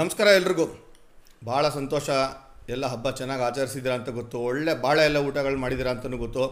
ನಮಸ್ಕಾರ 0.00 0.26
ಎಲ್ರಿಗೂ. 0.26 0.64
ಭಾಳ 1.44 1.68
ಸಂತೋಷ. 1.68 2.08
ಎಲ್ಲ 2.68 2.86
ಹಬ್ಬ 2.86 3.10
ಚೆನ್ನಾಗಿ 3.10 3.42
ಆಚರಿಸಿದ್ದೀರಾ 3.42 3.94
ಅಂತ 3.94 4.08
ಗೊತ್ತು. 4.08 4.38
ಒಳ್ಳೆ 4.38 4.82
ಭಾಳ 4.82 4.98
ಎಲ್ಲ 4.98 5.16
ಊಟಗಳು 5.16 5.56
ಮಾಡಿದ್ದೀರಾ 5.56 5.90
ಅಂತಲೂ 5.90 6.16
ಗೊತ್ತು. 6.16 6.44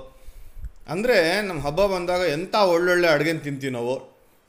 ಅಂದರೆ 0.89 1.43
ನಮ್ಮ 1.43 1.67
ಹಬ್ಬ 1.67 1.87
ಬಂದಾಗ 1.87 2.21
ಎಂಥ 2.21 2.55
ಒಳ್ಳೊಳ್ಳೆ 2.55 3.09
ಅಡುಗೆ 3.09 3.39
ತಿಂತೀವಿ 3.39 3.73
ನಾವು. 3.73 3.95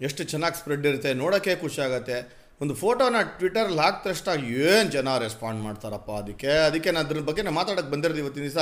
ಎಷ್ಟು 0.01 0.23
ಚೆನ್ನಾಗಿ 0.23 0.57
ಸ್ಪ್ರೆಡ್ 0.57 0.85
ಇರುತ್ತೆ. 0.85 1.13
ನೋಡೋಕ್ಕೆ 1.13 1.55
ಖುಷಿ 1.55 1.81
ಆಗುತ್ತೆ. 1.81 2.47
ಒಂದು 2.61 2.75
ಫೋಟೋನ 2.75 3.15
ಟ್ವಿಟರಲ್ಲಿ 3.21 3.81
ಹಾಕಿದ 3.81 4.11
ತಕ್ಷಣ 4.11 4.43
ಏನು 4.43 4.91
ಜನ 4.91 5.17
ರೆಸ್ಪಾಂಡ್ 5.17 5.61
ಮಾಡ್ತಾರಪ್ಪ. 5.61 6.11
ಅದಕ್ಕೆ 6.11 6.47
ಅದಕ್ಕೆ 6.47 6.91
ನಾನು 6.91 7.07
ಅದ್ರ 7.07 7.19
ಬಗ್ಗೆ 7.19 7.41
ನಾನು 7.41 7.55
ಮಾತಾಡೋಕ್ಕೆ 7.55 7.91
ಬಂದಿರೋದು 7.91 8.19
ಇವತ್ತಿನ 8.19 8.43
ದಿವಸ. 8.43 8.57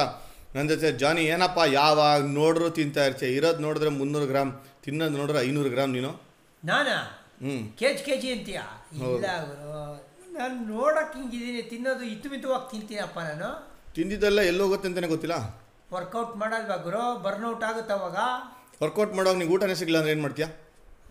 ನನ್ನ 0.55 0.67
ಜೊತೆ 0.69 0.91
ಜಾನಿ 0.91 1.21
ಏನಪ್ಪ 1.21 1.59
ಯಾವಾಗ 1.71 2.21
ನೋಡ್ರು 2.25 2.69
ತಿಂತಾ 2.69 3.05
ಇರ್ತೀಯ? 3.05 3.29
ಇರೋದು 3.29 3.59
ನೋಡಿದ್ರೆ 3.59 3.89
ಮುನ್ನೂರು 3.89 4.25
ಗ್ರಾಮ್ 4.25 4.53
ತಿನ್ನೋದು 4.83 5.17
ನೋಡಿದ್ರೆ 5.17 5.41
ಐನೂರು 5.47 5.69
ಗ್ರಾಮ್ 5.69 5.93
ನೀನು? 5.93 6.21
ನಾನಾ? 6.63 6.97
ಹ್ಞೂ 7.39 7.77
ಕೆ 7.77 7.93
ಜಿ 7.93 8.03
ಕೆ 8.03 8.17
ಜಿ 8.17 8.31
ಅಂತೀಯ 8.31 8.59
ನಾನು 10.39 10.55
ನೋಡಕ್ಕೆ 10.73 11.15
ಹಿಂಗಿದ್ದೀನಿ 11.19 11.61
ತಿನ್ನೋದು 11.71 12.03
ಇತ್ತು 12.13 12.27
ಮಿತುವಾಗಿ 12.33 12.67
ತಿಂತೀನಪ್ಪ 12.71 13.19
ನಾನು. 13.29 13.49
ತಿಂದಿದ್ದೆಲ್ಲ 13.95 14.39
ಎಲ್ಲೋಗುತ್ತೆ 14.51 14.87
ಅಂತಲೇ 14.89 15.09
ಗೊತ್ತಿಲ್ಲ? 15.13 15.37
ವರ್ಕೌಟ್ 15.95 16.33
ಮಾಡಲ್ವಾ 16.41 16.77
ಗುರು? 16.87 17.03
ಬರ್ನೌಟ್ 17.25 17.63
ಆಗುತ್ತೆ 17.69 17.93
ಅವಾಗ? 17.99 18.17
ವರ್ಕೌಟ್ 18.83 19.13
ಮಾಡೋವಾಗ 19.17 19.37
ನೀವು 19.41 19.53
ಊಟನೇ 19.55 19.75
ಸಿಗಲ್ಲ 19.81 19.97
ಅಂದ್ರೆ 20.01 20.13
ಏನು 20.15 20.23
ಮಾಡ್ತೀಯಾ? 20.25 20.49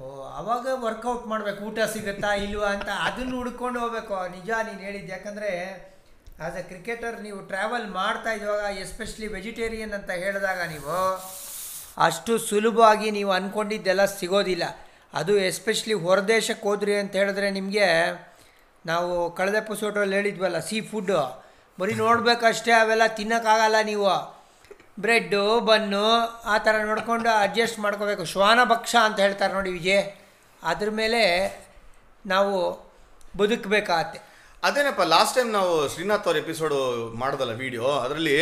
ಓ 0.02 0.06
ಅವಾಗ 0.40 0.66
ವರ್ಕೌಟ್ 0.86 1.26
ಮಾಡಬೇಕು 1.32 1.60
ಊಟ 1.68 1.78
ಸಿಗುತ್ತಾ 1.94 2.32
ಇಲ್ವಾ 2.46 2.68
ಅಂತ 2.76 2.88
ಅದನ್ನು 3.08 3.34
ಹುಡ್ಕೊಂಡು 3.40 3.78
ಹೋಗ್ಬೇಕು. 3.82 4.16
ನಿಜ 4.36 4.50
ನೀನು 4.68 4.82
ಹೇಳಿದ್ದು 4.86 5.12
ಯಾಕಂದರೆ 5.16 5.50
ಆಸ್ 6.46 6.56
ಎ 6.60 6.64
ಕ್ರಿಕೆಟರ್ 6.70 7.16
ನೀವು 7.26 7.38
ಟ್ರಾವೆಲ್ 7.50 7.86
ಮಾಡ್ತಾ 8.00 8.32
ಇದ್ದಾಗ 8.38 8.64
ಎಸ್ಪೆಷಲಿ 8.84 9.29
ವೆಜಿಟೇರಿಯನ್ 9.36 9.95
ಅಂತ 9.98 10.10
ಹೇಳಿದಾಗ 10.23 10.60
ನೀವು 10.74 10.96
ಅಷ್ಟು 12.06 12.32
ಸುಲಭವಾಗಿ 12.48 13.08
ನೀವು 13.18 13.30
ಅಂದ್ಕೊಂಡಿದ್ದೆಲ್ಲ 13.38 14.04
ಸಿಗೋದಿಲ್ಲ. 14.18 14.64
ಅದು 15.14 15.34
ಎಸ್ಪೆಷಲಿ 15.51 15.95
ಹೊರದೇಶಕ್ಕೆ 16.06 16.66
ಹೋದ್ರಿ 16.68 16.95
ಅಂತ 17.02 17.12
ಹೇಳಿದ್ರೆ 17.20 17.48
ನಿಮಗೆ 17.58 17.86
ನಾವು 18.90 19.12
ಕಳೆದ 19.38 19.54
ಎಪಿಸೋಡಲ್ಲಿ 19.54 20.16
ಹೇಳಿದ್ವಲ್ಲ 20.16 20.59
ಸೀ 20.59 20.80
ಫುಡ್ಡು 20.80 21.20
ಬರೀ 21.80 21.95
ನೋಡಬೇಕಷ್ಟೇ, 21.95 22.73
ಅವೆಲ್ಲ 22.73 23.06
ತಿನ್ನೋಕ್ಕಾಗಲ್ಲ 23.18 23.79
ನೀವು. 23.84 24.10
ಬ್ರೆಡ್ಡು 25.01 25.60
ಬನ್ನು 25.60 26.04
ಆ 26.45 26.59
ಥರ 26.59 26.74
ನೋಡಿಕೊಂಡು 26.84 27.30
ಅಡ್ಜಸ್ಟ್ 27.45 27.79
ಮಾಡ್ಕೋಬೇಕು. 27.79 28.24
ಶ್ವಾನ 28.24 28.60
ಭಕ್ಷ 28.64 28.96
ಅಂತ 29.07 29.18
ಹೇಳ್ತಾರೆ 29.20 29.52
ನೋಡಿ 29.52 29.70
ವಿಜಯ್. 29.70 30.04
ಅದ್ರ 30.62 30.88
ಮೇಲೆ 30.90 31.23
ನಾವು 32.26 32.54
ಬದುಕಬೇಕಾಗತ್ತೆ. 33.37 34.18
ಅದೇನಪ್ಪ 34.64 35.02
ಲಾಸ್ಟ್ 35.14 35.34
ಟೈಮ್ 35.37 35.51
ನಾವು 35.52 35.73
ಶ್ರೀನಾಥ್ 35.95 36.29
ಅವ್ರ 36.29 36.38
ಎಪಿಸೋಡು 36.45 36.79
ಮಾಡೋದಲ್ಲ 37.23 37.52
ವಿಡಿಯೋ 37.64 37.88
ಅದರಲ್ಲಿ 38.04 38.38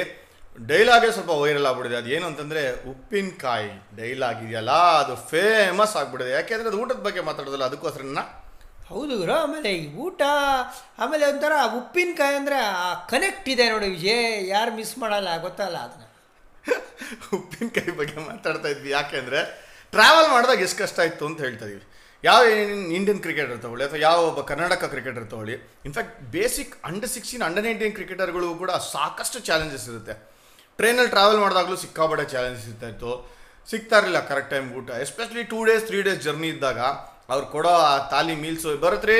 ಡೈಲಾಗೇ 0.69 1.11
ಸ್ವಲ್ಪ 1.11 1.33
ವೈರಲ್ 1.43 1.67
ಆಗ್ಬಿಡಿದೆ 1.67 1.97
ಅದು 1.97 2.11
ಏನು 2.17 2.27
ಅಂತಂದರೆ, 2.27 2.63
ಉಪ್ಪಿನಕಾಯಿ 2.91 3.71
ಡೈಲಾಗ್ 3.97 4.43
ಇದೆಯಲ್ಲ, 4.45 4.71
ಅದು 5.03 5.15
ಫೇಮಸ್ 5.31 5.97
ಆಗಿಬಿಡಿದೆ 5.97 6.31
ಯಾಕೆಂದರೆ 6.31 6.69
ಅದು 6.69 6.81
ಊಟದ 6.83 7.01
ಬಗ್ಗೆ 7.09 7.23
ಮಾತಾಡೋದಲ್ಲ 7.29 7.65
ಅದಕ್ಕೋಸ್ಕರ 7.65 8.05
ಹೌದು 8.91 9.13
ಗುರು, 9.21 9.35
ಆಮೇಲೆ 9.43 9.71
ಈ 9.81 9.85
ಊಟ, 10.05 10.23
ಆಮೇಲೆ 11.03 11.25
ಒಂಥರ 11.33 11.55
ಉಪ್ಪಿನಕಾಯಿ 11.79 12.35
ಅಂದರೆ 12.41 12.57
ಆ 12.87 12.89
ಕನೆಕ್ಟ್ 13.13 13.49
ಇದೆ 13.53 13.65
ನೋಡಿ 13.73 13.87
ವಿಜಯ್, 13.97 14.27
ಯಾರು 14.55 14.73
ಮಿಸ್ 14.79 14.95
ಮಾಡಲ್ಲ, 15.03 15.29
ಗೊತ್ತಲ್ಲ 15.45 15.77
ಅದನ್ನ. 15.87 16.05
ಉಪ್ಪಿನಕಾಯಿ 17.39 17.93
ಬಗ್ಗೆ 18.01 18.19
ಮಾತಾಡ್ತಾ 18.29 18.69
ಇದ್ವಿ 18.75 18.91
ಯಾಕೆಂದರೆ 18.99 19.41
ಟ್ರಾವೆಲ್ 19.95 20.29
ಮಾಡಿದಾಗ 20.35 20.61
ಎಷ್ಟು 20.67 20.79
ಕಷ್ಟ 20.83 20.99
ಇತ್ತು 21.11 21.25
ಅಂತ 21.31 21.41
ಹೇಳ್ತಾ 21.47 21.67
ಇದ್ವಿ. 21.73 21.85
ಯಾವ 22.25 22.43
ಇಂಡಿಯನ್ 22.99 23.21
ಕ್ರಿಕೆಟರ್ 23.25 23.59
ತಗೊಳ್ಳಿ, 23.65 23.85
ಅಥವಾ 23.89 24.01
ಯಾವ 24.09 24.19
ಒಬ್ಬ 24.31 24.43
ಕರ್ನಾಟಕ 24.51 24.85
ಕ್ರಿಕೆಟರ್ 24.95 25.27
ತಗೊಳ್ಳಿ 25.33 25.57
in fact 25.89 26.15
basic 26.37 26.75
under 26.91 27.13
sixteen 27.17 27.45
under 27.49 27.67
nineteen 27.69 27.95
ಕ್ರಿಕೆಟರ್ಗಳು 27.99 28.49
ಕೂಡ 28.63 28.73
ಸಾಕಷ್ಟು 28.95 29.41
ಚಾಲೆಂಜಸ್ 29.49 29.87
ಇರುತ್ತೆ. 29.93 30.15
ಟ್ರೈನಲ್ಲಿ 30.79 31.13
ಟ್ರಾವೆಲ್ 31.17 31.41
ಮಾಡಿದಾಗಲೂ 31.45 31.77
ಸಿಕ್ಕಾಬಡೆ 31.85 32.27
ಚಾಲೆಂಜಸ್ 32.35 32.69
ಇರ್ತಾ 32.71 32.89
ಇತ್ತು. 32.93 33.13
ಸಿಗ್ತಾ 33.73 33.99
ಇರಲಿಲ್ಲ 34.01 34.21
ಕರೆಕ್ಟ್ 34.31 34.51
ಟೈಮ್ 34.55 34.67
ಊಟ 34.79 34.91
especially 35.05 35.45
two 35.53 35.59
days 35.69 35.85
three 35.91 35.99
days 36.07 36.23
journey 36.29 36.49
ಇದ್ದಾಗ 36.55 36.81
ಅವ್ರು 37.33 37.47
ಕೊಡೋ 37.55 37.73
ಆ 37.91 37.93
ತಾಲಿ 38.13 38.35
ಮೀಲ್ಸು 38.45 38.71
ಬರುತ್ತ್ರಿ 38.85 39.19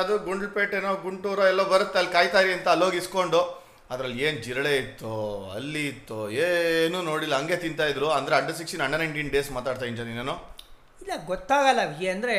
ಅದು 0.00 0.14
ಗುಂಡ್ಲಪೇಟೆನೋ 0.26 0.90
ಗುಂಟೂರೋ 1.04 1.44
ಎಲ್ಲೋ 1.52 1.64
ಬರುತ್ತೆ, 1.72 1.96
ಅಲ್ಲಿ 2.00 2.12
ಕಾಯ್ತಾರಿ 2.16 2.50
ಅಂತ 2.56 2.68
ಅಲ್ಲೋಗಿ 2.74 2.98
ಇಸ್ಕೊಂಡು. 3.02 3.40
ಅದರಲ್ಲಿ 3.92 4.18
ಏನು 4.28 4.38
ಜಿರಳೆ 4.46 4.72
ಇತ್ತು, 4.82 5.12
ಅಲ್ಲಿ 5.56 5.82
ಇತ್ತು, 5.92 6.18
ಏನೂ 6.46 6.98
ನೋಡಿಲ್ಲ. 7.10 7.34
ಹಂಗೆ 7.40 7.56
ತಿಂತಾಯಿದ್ರು 7.62 8.08
ಅಂದರೆ 8.16 8.34
under 8.38 8.56
sixteen 8.58 8.82
under 8.86 9.00
nineteen 9.02 9.30
days 9.36 9.50
ಮಾತಾಡ್ತಾ 9.58 9.86
ಇಂಜನ್ 9.90 10.10
ನಾನು. 10.20 10.34
ಇಲ್ಲ, 11.02 11.12
ಗೊತ್ತಾಗಲ್ಲ 11.30 11.80
ಅಂದರೆ 12.16 12.36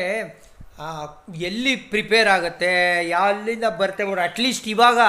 ಎಲ್ಲಿ 1.48 1.72
ಪ್ರಿಪೇರ್ 1.92 2.28
ಆಗುತ್ತೆ 2.34 2.70
ಎಲ್ಲಿಂದ 3.22 3.66
ಬರುತ್ತೆ 3.80 4.02
ನೋಡಿ 4.10 4.22
ಅಟ್ಲೀಸ್ಟ್ 4.28 4.68
ಇವಾಗ 4.74 5.00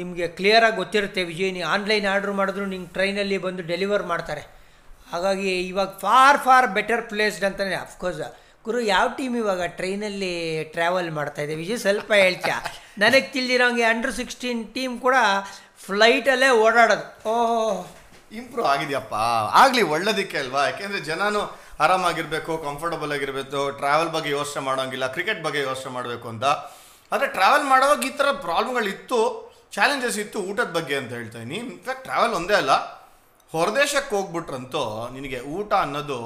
ನಿಮಗೆ 0.00 0.26
ಕ್ಲಿಯರಾಗಿ 0.38 0.76
ಗೊತ್ತಿರುತ್ತೆ 0.82 1.22
ವಿಜಯ್. 1.30 1.52
ನೀವು 1.56 1.68
ಆನ್ಲೈನ್ 1.74 2.06
ಆರ್ಡ್ರ್ 2.12 2.34
ಮಾಡಿದ್ರು, 2.40 2.64
ನಿಂಗೆ 2.74 2.90
ಟ್ರೈನಲ್ಲಿ 2.96 3.38
ಬಂದು 3.46 3.62
ಡೆಲಿವರ್ 3.70 4.04
ಮಾಡ್ತಾರೆ. 4.12 4.42
ಹಾಗಾಗಿ 5.14 5.60
ಇವಾಗ 5.60 5.88
ಫಾರ್ 5.88 6.38
ಫಾರ್ 6.38 6.66
ಬೆಟರ್ 6.66 7.02
ಪ್ಲೇಸ್ಡ್ 7.02 7.44
ಅಂತಲೇ 7.44 7.74
ಅಫ್ಕೋರ್ಸ್ 7.74 8.20
ಗುರು, 8.64 8.80
ಯಾವ 8.80 9.08
ಟೀಮ್ 9.16 9.36
ಇವಾಗ 9.36 9.62
ಟ್ರೈನಲ್ಲಿ 9.62 10.64
ಟ್ರಾವೆಲ್ 10.64 11.10
ಮಾಡ್ತಾ 11.10 11.42
ಇದೆ? 11.42 11.54
ವಿಜಯ್, 11.54 11.78
ಸ್ವಲ್ಪ 11.78 12.12
ಹೇಳ್ತೀಯ? 12.12 12.52
ನನಗೆ 12.98 13.20
ತಿಳಿದಿರೋಂಗೆ 13.20 13.82
ಅಂಡರ್ 13.82 14.12
ಸಿಕ್ಸ್ಟೀನ್ 14.12 14.74
ಟೀಮ್ 14.74 15.00
ಕೂಡ 15.00 15.14
ಫ್ಲೈಟಲ್ಲೇ 15.86 16.48
ಓಡಾಡೋದು. 16.48 17.28
ಓಹ್ 17.28 17.86
ಇಂಪ್ರೂವ್ 18.32 18.68
ಆಗಿದೆಯಪ್ಪ. 18.68 19.14
ಆಗಲಿ, 19.54 19.82
ಒಳ್ಳೇದಕ್ಕೆ 19.82 20.38
ಅಲ್ವಾ? 20.38 20.64
ಯಾಕೆಂದರೆ 20.64 21.00
ಜನನು 21.00 21.42
ಆರಾಮಾಗಿರಬೇಕು 21.80 22.58
ಕಂಫರ್ಟಬಲ್ 22.58 23.12
ಆಗಿರಬೇಕು 23.12 23.70
ಟ್ರಾವೆಲ್ 23.70 24.08
ಬಗ್ಗೆ 24.08 24.30
ಯೋಚನೆ 24.30 24.62
ಮಾಡೋಂಗಿಲ್ಲ 24.62 25.06
ಕ್ರಿಕೆಟ್ 25.12 25.42
ಬಗ್ಗೆ 25.42 25.60
ಯೋಚನೆ 25.60 25.92
ಮಾಡಬೇಕು 25.92 26.28
ಅಂತ. 26.28 26.44
ಆದರೆ 27.12 27.26
ಟ್ರಾವೆಲ್ 27.26 27.64
ಮಾಡೋವಾಗ 27.64 28.04
ಈ 28.04 28.08
ಥರ 28.08 28.30
ಪ್ರಾಬ್ಲಮ್ಗಳಿತ್ತು 28.32 29.20
ಚಾಲೆಂಜಸ್ 29.72 30.18
ಇತ್ತು 30.18 30.38
ಊಟದ 30.38 30.70
ಬಗ್ಗೆ 30.78 30.96
ಅಂತ 30.96 31.12
ಹೇಳ್ತಾ 31.12 31.38
ಇನ್ಫ್ಯಾಕ್ಟ್ 31.38 32.04
ಟ್ರಾವೆಲ್ 32.04 32.32
ಒಂದೇ 32.32 32.54
ಅಲ್ಲ. 32.54 33.03
ಹೊರದೇಶಕ್ಕೆ 33.54 34.16
ಹೋಗ್ಬಿಟ್ರಂತೂ 34.16 34.82
ನಿನಗೆ 35.14 35.40
ಊಟ 35.56 35.72
ಅನ್ನೋದು 35.72 36.18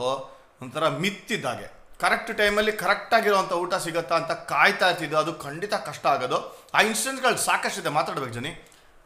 ಒಂಥರ 0.63 0.89
ಮಿತ್ತಿದ್ದಾಗೆ. 0.89 1.67
ಕರೆಕ್ಟ್ 2.03 2.31
ಟೈಮಲ್ಲಿ 2.39 2.73
ಕರೆಕ್ಟಾಗಿರುವಂಥ 2.73 3.53
ಊಟ 3.53 3.75
ಸಿಗುತ್ತಾ 3.85 4.15
ಅಂತ 4.21 4.33
ಕಾಯ್ತಾ 4.53 4.87
ಇರ್ತಿದ್ದು. 4.91 5.17
ಅದು 5.19 5.33
ಖಂಡಿತ 5.45 5.75
ಕಷ್ಟ 5.89 6.07
ಆಗೋದು. 6.07 6.39
ಆ 6.75 6.83
ಇನ್ಸಿಡೆಂಟ್ಗಳು 6.83 7.37
ಸಾಕಷ್ಟಿದೆ 7.37 7.89
ಮಾತಾಡ್ಬೇಕು 7.89 8.35
ಜನಿ. 8.35 8.53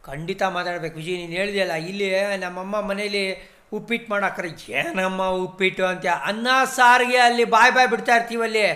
ಖಂಡಿತ 0.05 0.43
ಮಾತಾಡ್ಬೇಕು. 0.43 0.97
ವಿಜಯ್, 0.97 1.19
ನೀನು 1.23 1.33
ಹೇಳಿದೆಯಲ್ಲ, 1.33 1.73
ಇಲ್ಲಿ 1.73 2.09
ನಮ್ಮಮ್ಮ 2.37 2.81
ಮನೇಲಿ 2.81 3.25
ಉಪ್ಪಿಟ್ಟು 3.73 4.09
ಮಾಡಾಕ್ರೆ, 4.13 4.49
ಏನಮ್ಮ 4.81 5.27
ಉಪ್ಪಿಟ್ಟು 5.45 5.87
ಅಂತ 5.87 6.07
ಅನ್ನ, 6.31 6.49
ಸಾರಿಗೆ 6.77 7.19
ಅಲ್ಲಿ 7.19 7.45
ಬಾಯ್ 7.45 7.73
ಬಾಯ್ 7.73 7.89
ಬಿಡ್ತಾ 7.89 8.15
ಇರ್ತೀವಲ್ಲಿ. 8.17 8.67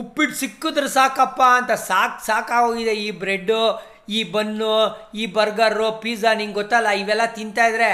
ಉಪ್ಪಿಟ್ಟು 0.00 0.36
ಸಿಕ್ಕಿದ್ರೆ 0.36 0.88
ಸಾಕಪ್ಪ 0.88 1.40
ಅಂತ 1.58 1.72
ಸಾಕು, 1.90 2.26
ಸಾಕಾಗೋಗಿದೆ 2.26 2.94
ಈ 3.06 3.10
ಬ್ರೆಡ್ಡು, 3.10 3.62
ಈ 4.08 4.20
ಬನ್ನು, 4.34 4.74
ಈ 5.14 5.26
ಬರ್ಗರು, 5.36 5.92
ಪಿಜ್ಜಾ 6.02 6.32
ನಿಂಗೆ 6.34 6.54
ಗೊತ್ತಲ್ಲ, 6.54 6.88
ಇವೆಲ್ಲ 7.02 7.26
ತಿಂತಾ 7.38 7.66
ಇದ್ರೆ 7.66 7.90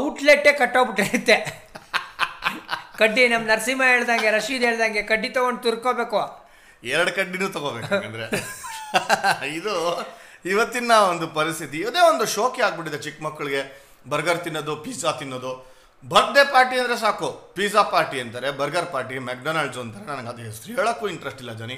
ಔಟ್ಲೆಟ್ಟೇ 0.00 0.52
ಕಟ್ಟೋಗ್ಬಿಟ್ಟಿರುತ್ತೆ. 0.60 1.36
ಕಡ್ಡಿ 3.00 3.22
ನಮ್ಮ 3.32 3.44
ನರಸಿಂಹ 3.50 3.82
ಹೇಳ್ದಂಗೆ 3.92 4.30
ರಶೀದ್ 4.38 4.64
ಹೇಳ್ದಂಗೆ 4.68 5.02
ಕಡ್ಡಿ 5.10 5.28
ತೊಗೊಂಡು 5.36 5.60
ತುರ್ಕೋಬೇಕು. 5.66 6.22
ಎರಡು 6.94 7.10
ಕಡ್ಡಿನೂ 7.18 7.48
ತಗೋಬೇಕು 7.56 7.94
ಅಂದ್ರೆ 8.06 8.26
ಇದು 9.58 9.74
ಇವತ್ತಿನ 10.52 10.92
ಒಂದು 11.12 11.26
ಪರಿಸ್ಥಿತಿ. 11.38 11.78
ಇದೇ 11.88 12.02
ಒಂದು 12.10 12.24
ಶೋಕಿ 12.34 12.60
ಆಗ್ಬಿಟ್ಟಿದೆ 12.66 12.98
ಚಿಕ್ಕ 13.06 13.18
ಮಕ್ಕಳಿಗೆ. 13.28 13.62
ಬರ್ಗರ್ 14.12 14.40
ತಿನ್ನೋದು 14.44 14.74
ಪಿಜ್ಜಾ 14.84 15.10
ತಿನ್ನೋದು. 15.20 15.52
ಬರ್ತ್ಡೇ 16.12 16.42
ಪಾರ್ಟಿ 16.52 16.76
ಅಂದರೆ 16.82 16.96
ಸಾಕು. 17.04 17.28
ಪಿಜ್ಜಾ 17.56 17.82
ಪಾರ್ಟಿ 17.94 18.18
ಅಂತಾರೆ 18.24 18.50
ಬರ್ಗರ್ 18.60 18.88
ಪಾರ್ಟಿ 18.94 19.16
ಮೆಕ್ಡೊನಾಲ್ಡ್ಸ್ 19.30 19.80
ಅಂತಾರೆ. 19.82 20.06
ನನಗೆ 20.10 20.28
ಅದು 20.32 20.42
ಹೆಸರು 20.48 20.76
ಹೇಳೋಕ್ಕೂ 20.78 21.08
ಇಂಟ್ರೆಸ್ಟ್ 21.14 21.42
ಇಲ್ಲ 21.44 21.52
ಜನಿ. 21.62 21.76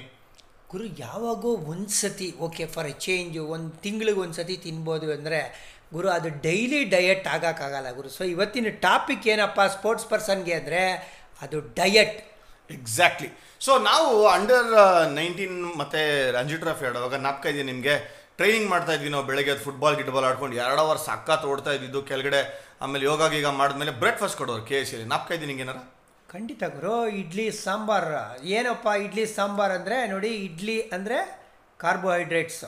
ಗುರು 0.72 0.86
ಯಾವಾಗೋ 1.04 1.50
ಒಂದು 1.72 1.92
ಸತಿ 2.00 2.28
ಓಕೆ 2.46 2.64
ಫಾರ್ 2.74 2.88
ಎ 2.90 2.94
ಚೇಂಜು 3.06 3.42
ಒಂದು 3.54 3.70
ತಿಂಗಳಿಗೆ 3.84 4.20
ಒಂದು 4.24 4.36
ಸತಿ 4.38 4.54
ತಿನ್ಬೋದು 4.66 5.08
ಅಂದರೆ 5.16 5.40
ಗುರು 5.94 6.08
ಅದು 6.16 6.28
ಡೈಲಿ 6.46 6.80
ಡಯಟ್ 6.94 7.26
ಆಗೋಕ್ಕಾಗಲ್ಲ 7.34 7.88
ಗುರು. 7.98 8.08
ಸೊ 8.18 8.22
ಇವತ್ತಿನ 8.34 8.70
ಟಾಪಿಕ್ 8.86 9.26
ಏನಪ್ಪ 9.34 9.60
ಸ್ಪೋರ್ಟ್ಸ್ 9.76 10.06
ಪರ್ಸನ್ಗೆ 10.12 10.54
ಅಂದರೆ 10.60 10.82
ಅದು 11.44 11.58
ಡಯಟ್ 11.80 12.18
ಎಕ್ಸಾಕ್ಟ್ಲಿ 12.76 13.30
ಸೊ 13.66 13.72
ನಾವು 13.90 14.10
ಅಂಡರ್ 14.36 14.70
ನೈನ್ಟೀನ್ 15.18 15.56
ಮತ್ತು 15.80 16.00
ರಂಜಿ 16.36 16.56
ಟ್ರಾಫಿ 16.62 16.84
ಆಡುವಾಗ 16.88 17.16
ನಾಪ್ಕ 17.26 17.44
ಇದೆಯಾ 17.52 17.66
ನಿಮಗೆ. 17.70 17.94
ಟ್ರೈನಿಂಗ್ 18.38 18.68
ಮಾಡ್ತಾ 18.72 18.92
ಇದ್ವಿ 18.96 19.10
ನಾವು 19.14 19.26
ಬೆಳಗ್ಗೆ 19.30 19.54
ಫುಟ್ಬಾಲ್ 19.64 19.96
ಗಿಟ್ಬಾಲ್ 19.98 20.26
ಆಡ್ಕೊಂಡು. 20.28 20.54
ಎರಡು 20.64 20.80
ಅವರ್ 20.84 21.00
ಸಕ್ಕತ್ 21.08 21.44
ಓಡ್ತಾ 21.50 21.72
ಇದ್ದಿದ್ದು. 21.76 22.00
ಕೆಳಗಡೆ 22.10 22.40
ಆಮೇಲೆ 22.84 23.04
ಯೋಗ 23.10 23.28
ಗೀಗ 23.34 23.48
ಮಾಡಿದ್ಮೇಲೆ 23.60 23.92
ಬ್ರೇಕ್ಫಾಸ್ಟ್ 24.02 24.38
ಕೊಡೋರು 24.40 24.64
ಕೆ 24.70 24.76
ಎಸ್ 24.82 24.90
ಸಿ 24.92 25.04
ನಾಪ್ಕ 25.12 25.36
ಇದೆ 25.38 25.46
ನಿಂಗೆ 25.50 25.64
ಏನಾರ? 25.66 25.80
ಖಂಡಿತ 26.32 26.62
ಗುರು. 26.76 26.94
ಇಡ್ಲಿ 27.22 27.46
ಸಾಂಬಾರ್. 27.64 28.10
ಏನಪ್ಪ 28.56 28.86
ಇಡ್ಲಿ 29.06 29.24
ಸಾಂಬಾರ್ 29.36 29.74
ಅಂದರೆ? 29.78 29.98
ನೋಡಿ 30.12 30.30
ಇಡ್ಲಿ 30.46 30.76
ಅಂದರೆ 30.96 31.18
ಕಾರ್ಬೋಹೈಡ್ರೇಟ್ಸ್ 31.84 32.64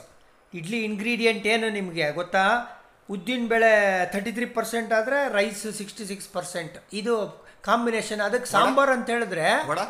ಇಡ್ಲಿ 0.53 0.79
ಇಂಗ್ರೀಡಿಯೆಂಟ್ 0.89 1.45
ಏನು 1.53 1.69
ನಿಮಗೆ 1.79 2.07
ಗೊತ್ತಾ? 2.19 2.45
ಉದ್ದಿನ 3.09 3.43
ಬೇಳೆ 3.51 3.71
ತರ್ಟಿ 4.13 4.31
ತ್ರೀ 4.37 4.45
ಪರ್ಸೆಂಟ್ 4.57 4.91
ಆದರೆ 4.99 5.17
ರೈಸ್ 5.37 5.61
ಸಿಕ್ಸ್ಟಿ 5.79 6.05
ಸಿಕ್ಸ್ 6.11 6.29
ಪರ್ಸೆಂಟ್ 6.37 6.75
ಇದು 6.99 7.15
ಕಾಂಬಿನೇಷನ್ 7.67 8.21
ಅದಕ್ಕೆ 8.27 8.47
ಸಾಂಬಾರ್ 8.55 8.91
ಅಂತ 8.95 9.07
ಹೇಳಿದ್ರೆ 9.15 9.45
ವಡ? 9.71 9.81